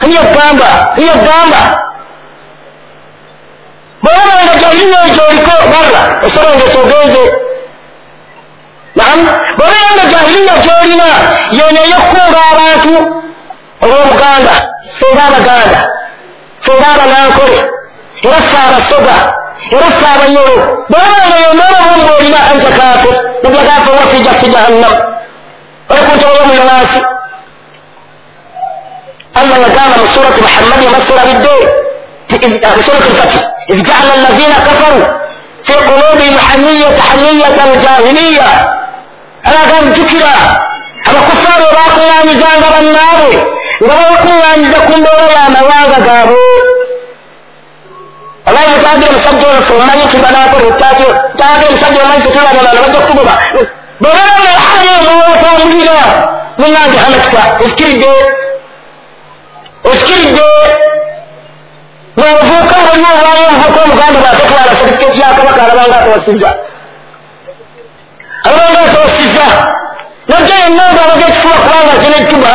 [0.00, 1.60] kiyagamba kiyagamba
[4.02, 6.78] bwolabanga gyolina egyoliko barra osolongesa
[9.10, 9.26] obusiraamu
[9.58, 11.08] bw'obeera nga jahiriya gy'olina
[11.56, 12.92] yeeno eyokkunga abantu
[13.84, 14.52] olw'obuganda
[14.98, 15.78] fenga abaganda
[16.64, 17.58] fenga abanankole
[18.26, 19.16] era ffe abasoga
[19.74, 20.54] era ffe abanyolo
[20.90, 24.98] bw'obeera nga yonna ababumba olina anta kafir nabyagaafe wasija fi jahannamu
[25.90, 27.00] olikuti olw'omunawaasi
[29.40, 31.68] allah yagamba mu surati muhammadi amasura biddeeri
[32.30, 35.04] بسورة الفتح إذ جعل الذين كفروا
[35.66, 38.46] في قلوبهم حنية حنية الجاهلية
[39.47, 40.17] أنا قال ذكر
[41.07, 43.45] أما كفار وراقوا أن جانب النار
[43.81, 46.37] وراقوا أن تكون ولا مواغا قابوا
[48.47, 51.03] الله يتعدي مسجل الفرمان في بناته التاتي
[51.37, 53.39] تعدي مسجل من تطلع ولا لم تكتبها
[54.01, 58.15] بغير الحاجة هو فاملنا من نادي حمدك اذكر الدين
[59.91, 60.41] okiridde
[62.17, 66.49] bwovuuka olina olwayo omuvuuka omuganda bwatetwala serifiketi yakabaka alabanga atawasizza
[68.44, 69.46] alabanga atawasizza
[70.28, 72.52] najja yenna ngaabaga ekifuba kubanga zina etuba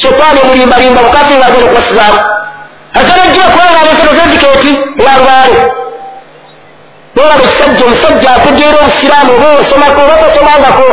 [0.00, 2.20] setaani omulimbalimba bukafiri nga agenda okubasizaamu
[2.98, 4.72] asanajja okubanga abesero zezikeeti
[5.06, 5.58] yalubaale
[7.14, 10.86] nolaba ekisajja omusajja ategeera obusiraamu oba osomako oba tosomangako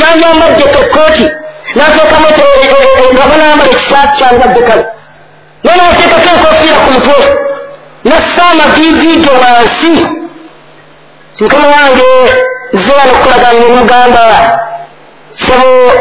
[0.00, 1.26] yanyambadde kekooti
[1.76, 2.28] nateekamu
[3.14, 4.84] nga banambala ekisaati kyangadde kale
[5.64, 7.18] naye nateekako enkofiira ku mutwe
[8.08, 9.92] nassa amaviiviido wansi
[11.40, 12.10] mukama wange
[12.74, 14.24] okukolagana ne mugamba
[15.34, 15.92] sabo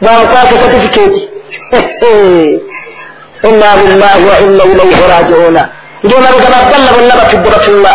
[0.00, 1.28] bamukwasa satifikeeti
[3.48, 5.68] inna billahi wa inna ilaihi rajiuna
[6.06, 7.92] ngemabega babballa bonna batudde batulla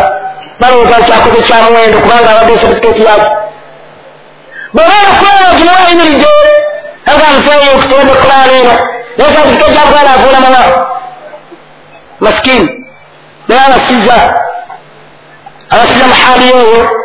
[0.60, 3.32] balowooza nkyakoze kyamuwendo kubanga abadde satifikeeti yaki
[4.74, 6.28] bwebaana okulaba gimuwa ayimiridde
[7.06, 8.74] aga nfeeyo okutenda okulaala eno
[9.18, 10.62] naye satifikeeti yakugala avuula mala
[12.20, 12.86] masikini
[13.48, 14.18] naye abasiza
[15.70, 17.05] abasiza muhali eyo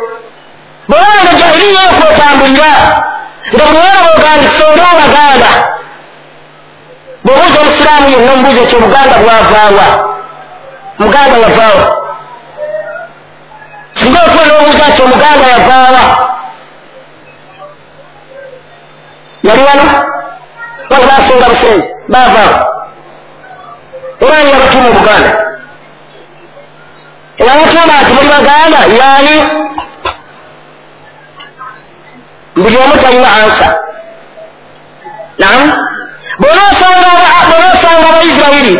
[0.89, 2.71] bwebaana jahiliya eyo kwetambulira
[3.53, 5.51] nga buli wana bwogandise oli obaganda
[7.23, 9.85] bwebuuza omusiraamu yenna omubuuza ekyo obuganda bwavaawa
[10.99, 11.83] muganda yavaawa
[13.97, 16.01] singa otwe n'obuuza nti omuganda yavaawa
[19.47, 19.83] yali wano
[20.89, 22.57] wano basenga busenzi bavaawa
[24.21, 25.31] era ni yabatuuma obuganda
[27.41, 29.35] era batuuma nti muli baganda yaani
[32.55, 33.67] buli omu talina ansa
[35.39, 35.61] nam
[36.39, 38.75] bwonaosanga abaisirairi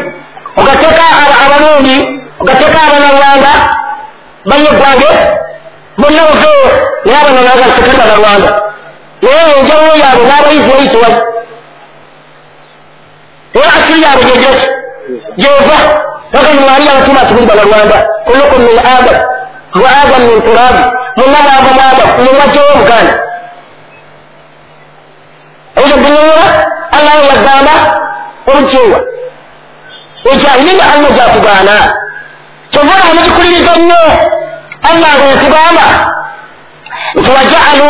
[0.59, 1.03] ogateeka
[1.45, 1.95] abalundi
[2.41, 3.51] ogateeka abanarwanda
[4.49, 5.09] banye gwange
[5.97, 6.65] bonna buveo
[7.05, 8.51] naye abanarwanda sekali banarwanda
[9.21, 11.17] naye enjawulo yaabwe n'abaisirairi tewali
[13.59, 14.67] era asiri yaabwe gyegyeki
[15.41, 15.77] gyeva
[16.37, 19.17] aganimwali abatuma ati muli banarwanda kullukum min adam.
[19.81, 20.83] Wa adam min turabi
[21.17, 23.13] munna mwava mu adam mumwajjawo obuganda
[25.81, 26.47] ekyo binyonyola
[26.97, 27.75] allah yagamba
[28.49, 28.99] olujewa
[30.31, 31.75] ekyalina allah gyatugaana
[32.71, 34.03] kyovula mugikuliriza nnyo
[34.89, 35.85] allah nga yatugamba
[37.15, 37.85] nti wajaalu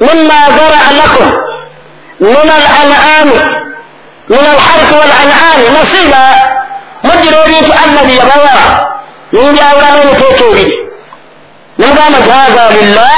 [0.00, 1.28] mima zaraa lakum
[2.20, 3.38] min alanami
[4.28, 6.22] min alharfi walanami nasiba.
[7.04, 8.54] Mugira ebintu allah byeyabawa
[9.32, 10.76] nimbyawulamu emiteeka ebiri
[11.78, 13.16] nimugamba nti haza lillah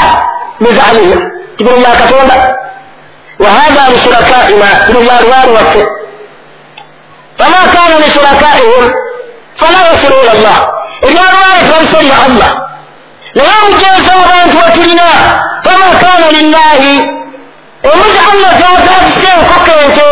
[0.63, 1.21] bizalihim
[1.57, 2.37] tibiro bya katonda
[3.41, 5.85] وهذا لشركائنا بالجار وفه
[7.39, 8.85] فما كان لشركائهم
[9.61, 10.59] فلا يصل الى الله.
[11.03, 12.51] ebyalwaleka bisolya allah
[13.37, 15.07] naye mujeesobola nti wetulina
[15.65, 16.95] fama kana lillahi
[17.93, 20.07] omuzi allah gyazazise enkoko ente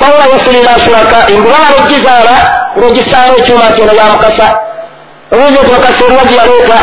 [0.00, 2.34] fala yusulira surakaim bwe baba lugizaala
[2.80, 4.46] lugisaayo ekyuma nti eno yamukasa
[5.32, 6.78] olwezi nti mukasa eriwa gyeyaleeta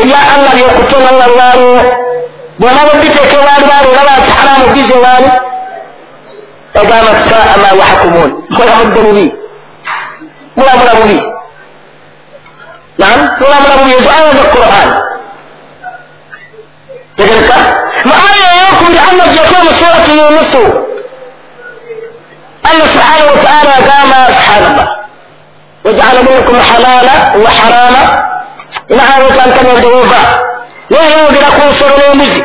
[0.00, 1.72] erya allah lyokutonallalwayo
[2.58, 5.30] bwonaba biteeka ewaali baali olaba nti haramu biza ewaali
[6.80, 9.26] egamba saa ma yahkumuun mulamudde bubi
[10.56, 11.18] mulamula bubi
[12.98, 14.88] nam mulamula bubi ezo aya za quran
[17.16, 17.56] tegereka
[18.06, 20.62] mu aya eyokubiri allah gyeko mu surati yunusu
[22.68, 24.86] allah subhanahu wataala agamba subhanallah
[25.84, 28.02] wajala minkum halala wa harama
[28.92, 30.20] ina ayetankanyodewova
[30.90, 32.42] nayeyogera ku nsolo n'embuzi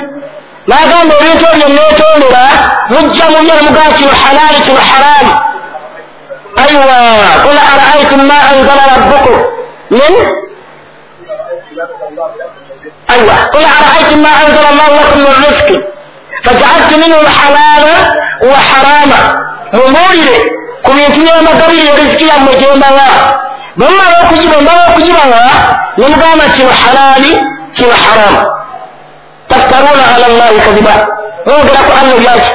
[0.67, 2.43] nagamba ebintu ebyo netondera
[2.91, 5.33] mujja mu byo mugaa kino halaali kino haraami
[6.63, 6.97] aywa
[7.45, 9.35] qul araaitum ma anzala rabbukum?
[9.97, 10.13] Min
[13.13, 15.77] aywa qul araaitum ma anzala allahu lakum min rizqi
[16.45, 17.93] fajaaltu minhu halaala
[18.49, 19.19] wa haraama
[19.73, 20.37] mumuulire
[20.85, 23.07] ku bintu byemagabiri eriziki yammwe gyembawa
[23.77, 25.41] bwemumala okugiba mbawa okugibawa
[25.97, 27.31] nemugamba kino halaali
[27.75, 28.41] kino haramu
[29.49, 30.93] taftaruna ala llahi kadiba
[31.45, 32.51] mwogera ku allah byaki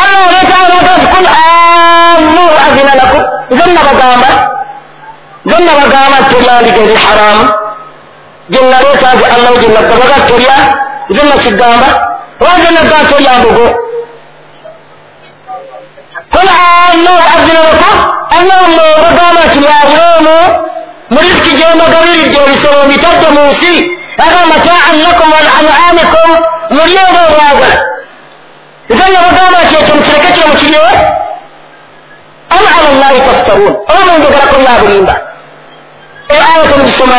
[0.00, 3.22] allah oleetaanagati kul allahu azina lakum.
[3.50, 4.28] Nze nabagamba
[5.46, 7.44] nze nabagamba teryandiga eri haramu
[8.50, 10.56] gyenaleetaage allahu gyenagabaga terya
[11.10, 11.88] nze nakigamba
[12.40, 13.66] oba nze nagga toryambogo
[16.34, 17.94] kul allahu azina lakum.
[18.38, 20.36] Allahu mbagamba nti mwabulemu
[21.10, 23.72] mu risiki gyembagabiridde ebisolo mbitadde mu nsi
[24.18, 26.30] aga mataan lakum walanamikum
[26.70, 27.78] mulyoga obwagala
[28.90, 30.80] nze nabagamba nti ekyo mukireke kyo mukirye
[32.54, 35.14] am ala llahi taftarun oba munjogerako byabulimba
[36.30, 37.16] aya temugisoma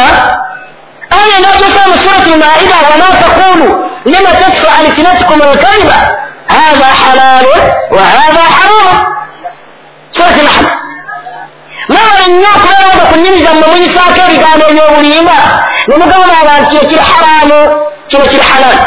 [1.17, 3.67] aya najosa mu surati maida wama taqulu
[4.05, 5.97] lima tasfu alsinatikum alkaiba.
[6.47, 7.61] Hatha halalun
[7.95, 8.93] wa hatha haramu
[10.11, 10.65] surati nahl
[11.93, 15.37] mawala nnyo okubeeraga ku nnimi zammwe muyisaako ebigambo ebyobulimba
[15.87, 17.59] nemugamba abantu ekiri haramu
[18.09, 18.77] kino kiri halal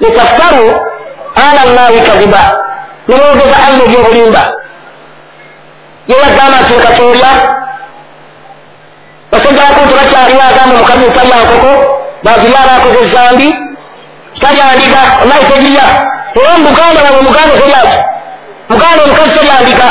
[0.00, 0.66] litaftaru
[1.44, 2.42] ala llahi kadiba
[3.08, 4.42] nemwogeza allah ebyobulimba
[6.10, 7.30] yeyagamba nti lekatolya
[9.30, 11.72] basajjako nti bakyaliwo agamba omukazi otalya nkoko
[12.24, 13.48] bazirya abakoze ezambi
[14.40, 15.86] talyandika onayi tegirya
[16.38, 17.98] era omuganda wawe omuganda teryaki
[18.70, 19.86] muganda omukazi teryandika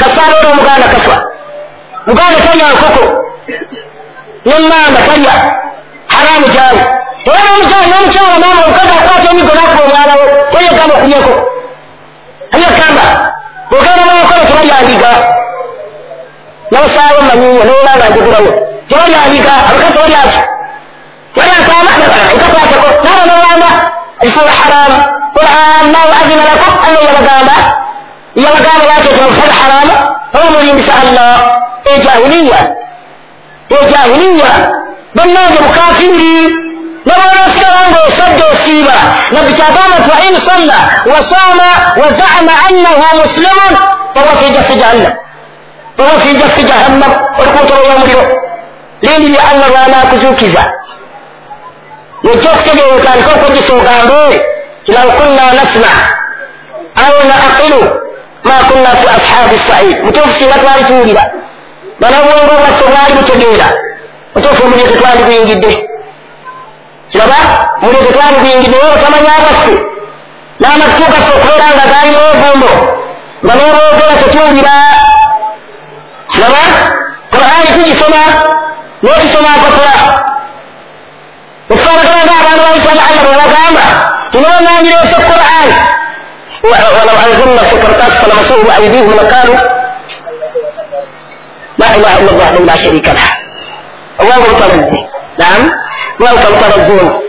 [0.00, 1.16] kasaaleera omuganda kafa
[2.06, 3.04] muganda talya nkoko
[4.44, 5.34] nemamba talya
[6.12, 6.82] haramu gyali
[7.26, 11.34] era nomukyala nomukyala mama omukazi akwata emigo nakuba omwalawo teyegamba okulyeko
[12.54, 13.04] ayegamba
[13.74, 15.10] ogenda mwakola tebalyandika
[16.70, 18.50] nabasaawo manyiyo nolanga njogerawo
[18.88, 20.40] tebalyandika abakazi tebalyaki
[21.34, 23.70] tebalyankaamaikakwatako naba nolanga
[24.22, 24.98] ekifula haramu
[25.36, 27.56] quran nawe azina lakum alla yabagamba
[28.42, 29.94] yabagamba bakete mufala haramu
[30.34, 31.34] oba mulimbisa allah
[31.94, 32.60] ejahiliya
[33.78, 34.50] ejahiliya
[35.14, 35.58] bannange
[37.06, 38.96] nabanasigala nga osadde osiiba
[39.32, 40.78] nabbi kyagamba nti wain salla
[41.12, 41.68] wasama
[42.00, 43.72] wazama annahu muslimun.
[44.14, 45.12] Fahuwa fi jaffi jahannam.
[45.96, 47.12] Fahuwa fi jaffi jahannam.
[47.38, 48.24] Olikuntolo yomuliro
[49.02, 50.64] lindi lya allah lwanakuzukiza
[52.24, 54.20] nojja okutegeera otandika okugisa ogambe
[54.94, 55.92] law kunna nasma.
[57.04, 57.80] Aw naaqilu
[58.48, 61.24] ma kunna fi ashabi said mutuufu singa twali tuwulira
[62.00, 63.68] banabwongo bwaffe bwali butegeera
[64.34, 65.70] mutuufu omuliro tetwali buyingidde
[67.10, 67.38] kiraba
[67.82, 69.74] omuliro tetwali buyingidde naye otamanya bwaffe
[70.60, 72.70] n'amatu gaffe okubeera nga gaalimu obumbo
[73.44, 74.74] nga n'obwogera tetuwulira
[76.30, 76.62] kiraba
[77.32, 78.22] qurani tugisoma
[79.02, 79.94] naye tusoma mpapula
[81.72, 83.84] ekifaanagana ngaabantu baisaba allah bwebagamba
[84.30, 85.68] tinobananyireese quran
[86.64, 89.54] ولو انزلنا في كرتاس فلمسوه بايديهم لقالوا
[91.78, 93.30] لا اله الا الله لا شريك له
[94.20, 94.98] وهم ترزي
[95.38, 95.70] نعم
[96.20, 97.20] وهم ترزون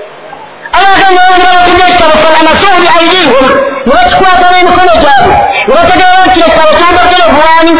[0.75, 3.45] أراكم يوم رأيكم يشتر فلمسوه بأيديهم
[3.87, 7.75] واتقوا تنين كل جاب وتجاوز يشتر صابر الأبوان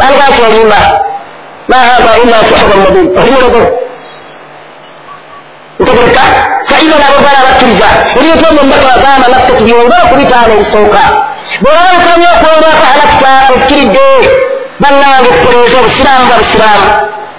[0.00, 0.98] بل قاتل ما
[1.68, 3.89] ما هذا إلا سحر مبين فهي رضو
[5.80, 6.22] ntegereka
[6.68, 11.02] faina nabo bala bakkiriza eriyo tomumbaka bagamba nakutekiri olwa okubitaano ebisooka
[11.62, 14.06] bwolabakanye okwolwako halakita ozikiridde
[14.82, 16.88] bannange okukoleeza obusiraamu bwa busiraamu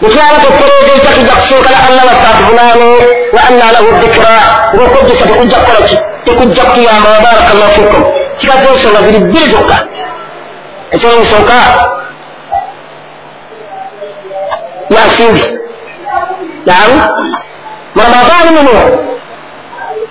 [0.06, 2.89] ekyala tokukoleeza ekya tujja kusinkana allah waffe atuvunaane
[3.36, 4.36] wa anna lahu dikira
[4.76, 8.04] ngaokwejjusa tekujja kukola ki tekujja kutuyamba wabaraka llahu fikum.
[8.38, 9.78] Kikaze ensonga ziri bbiri zokka
[10.92, 11.58] ekyomusooka
[14.89, 15.44] yasimbi
[16.66, 16.92] naam
[17.96, 18.74] ramadani muno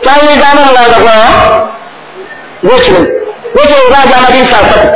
[0.03, 1.17] twayinzaamu omulanga gwa
[2.63, 3.07] gwekirimu
[3.55, 4.89] gwekirimu baja amadinisa asatu